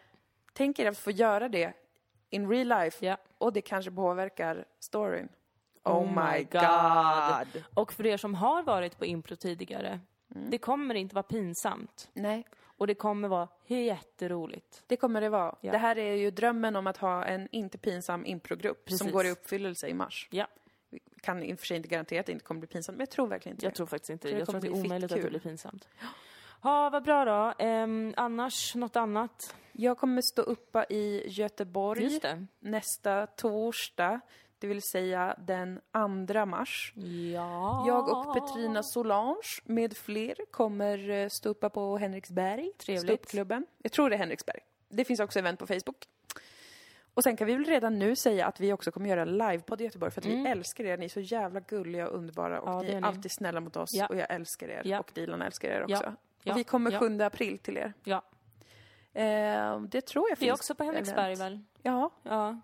[0.53, 1.73] Tänk er att få göra det
[2.35, 3.17] in real life Ja.
[3.37, 5.29] och det kanske påverkar storyn.
[5.83, 7.63] Oh, Oh my my god.
[7.73, 12.09] Och för er som har varit på impro tidigare, det kommer inte vara pinsamt.
[12.13, 12.45] Nej,
[12.77, 14.83] Och det kommer vara jätteroligt.
[14.87, 15.55] det kommer det vara.
[15.61, 15.71] Ja.
[15.71, 19.31] Det här är ju drömmen om att ha en inte pinsam improgrupp som går i
[19.31, 20.27] uppfyllelse i mars.
[20.31, 20.47] Ja,
[20.89, 23.01] Vi kan i och för sig inte garantera att det inte kommer bli pinsamt, men
[23.01, 23.77] jag tror verkligen inte jag det.
[23.77, 24.33] tror faktiskt inte det.
[24.33, 25.87] det Jag tror att det är omöjligt att det blir pinsamt.
[26.65, 27.53] Ja, vad bra då.
[27.65, 29.55] Ehm, annars, något annat?
[29.71, 32.19] Jag kommer stå uppa i Göteborg
[32.59, 34.19] nästa torsdag,
[34.59, 35.81] det vill säga den
[36.27, 36.93] 2 mars.
[37.33, 37.83] Ja.
[37.87, 43.65] Jag och Petrina Solange med fler kommer eh, stå uppa på Henriksberg, ståuppklubben.
[43.83, 44.59] Jag tror det är Henriksberg.
[44.89, 46.05] Det finns också event på Facebook.
[47.13, 49.83] Och sen kan vi väl redan nu säga att vi också kommer göra livepodd i
[49.83, 50.97] Göteborg för att vi älskar er.
[50.97, 52.77] Ni är så jävla gulliga och underbara och Mm.
[52.77, 53.07] Ja, ni är är ni.
[53.07, 54.07] alltid snälla mot oss Ja.
[54.07, 54.99] och jag älskar er Ja.
[54.99, 56.13] och Dilan älskar er också.
[56.45, 56.53] Ja.
[56.53, 56.99] Och vi kommer Ja.
[56.99, 57.93] 7 april till er.
[58.03, 58.21] Ja.
[59.13, 61.59] Eh, det tror jag Vi är finns också på Henriksberg väl?
[61.81, 62.61] Ja, Ja.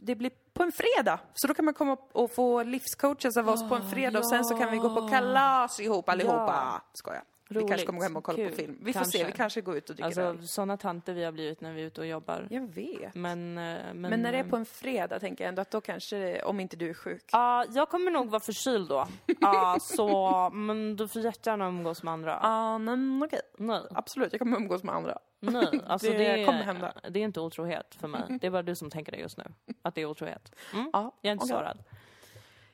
[0.00, 1.20] det blir på en fredag.
[1.34, 4.44] Så då kan man komma och få livscoaches av oss på en fredag och sen
[4.44, 6.82] så kan vi gå på kalas ihop allihopa.
[6.92, 7.22] Skojar.
[7.60, 7.86] Vi kanske Roligt.
[7.86, 8.78] kommer gå hem och kolla på film.
[8.82, 9.18] Vi får Kanske.
[9.18, 10.48] se, vi kanske går ut och dricker Alltså, öl.
[10.48, 12.46] sådana tanter vi har blivit när vi är ute och jobbar.
[12.50, 13.14] Jag vet.
[13.14, 15.80] Men, eh, men, Men när det är på en fredag tänker jag ändå att då
[15.80, 17.24] kanske, det- om inte du är sjuk.
[17.32, 19.06] Ja, jag kommer nog vara förkyld då.
[19.40, 22.38] Ja, så, men du får jättegärna umgås med andra.
[22.42, 23.40] Ja, men okej.
[23.58, 25.18] Nej, Absolut, jag kommer umgås med andra.
[25.40, 25.80] nej.
[25.86, 26.92] Alltså Det det, kommer hända.
[27.10, 28.22] Det är inte otrohet för mig.
[28.40, 29.44] Det är bara du som tänker det just nu.
[29.82, 30.52] Att det är otrohet.
[30.74, 30.90] Mm?
[30.92, 31.56] Ja, Jag är inte okej.
[31.56, 31.78] sårad.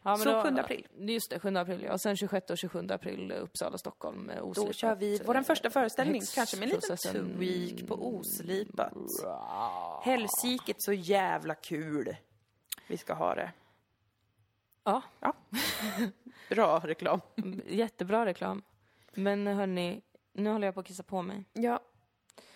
[0.08, 0.86] Ja, Så 7 april.
[0.98, 1.92] Just det, 7 april ja.
[1.92, 4.30] Och sen 26 och 27 april eh, Uppsala, Stockholm.
[4.30, 6.96] eh, Då Oslipat, kör vi eh, vår första föreställning, kanske med en liten
[7.36, 8.92] tweak på oslipat.
[10.02, 12.16] Helsike, så jävla kul
[12.86, 13.52] vi ska ha det.
[14.84, 15.32] Ja, Ja.
[16.50, 17.20] Bra reklam.
[17.66, 18.62] jättebra reklam.
[19.14, 20.00] Men hörni,
[20.32, 21.44] nu håller jag på att kissa på mig.
[21.52, 21.80] Ja.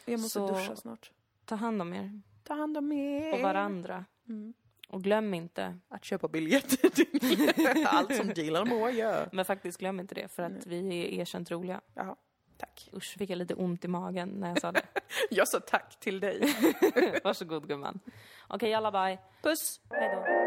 [0.05, 1.11] Jag måste Så- duscha snart.
[1.44, 3.34] Ta hand om er Ta hand om er.
[3.34, 4.05] och varandra.
[4.28, 4.55] Mm.
[4.93, 9.28] Och glöm inte, Att köpa biljetter till allt som Dilan Moa gör.
[9.32, 11.80] men faktiskt glöm inte det för att vi är erkänt roliga.
[11.95, 12.16] Jaha,
[12.59, 12.88] tack.
[12.97, 14.82] Usch, fick jag lite ont i magen när jag sa det.
[15.30, 16.40] Jag sa tack till dig.
[17.24, 18.01] Varsågod gumman.
[18.49, 19.18] Okej, alla bye.
[19.43, 19.80] Puss.
[19.90, 20.41] Hej då.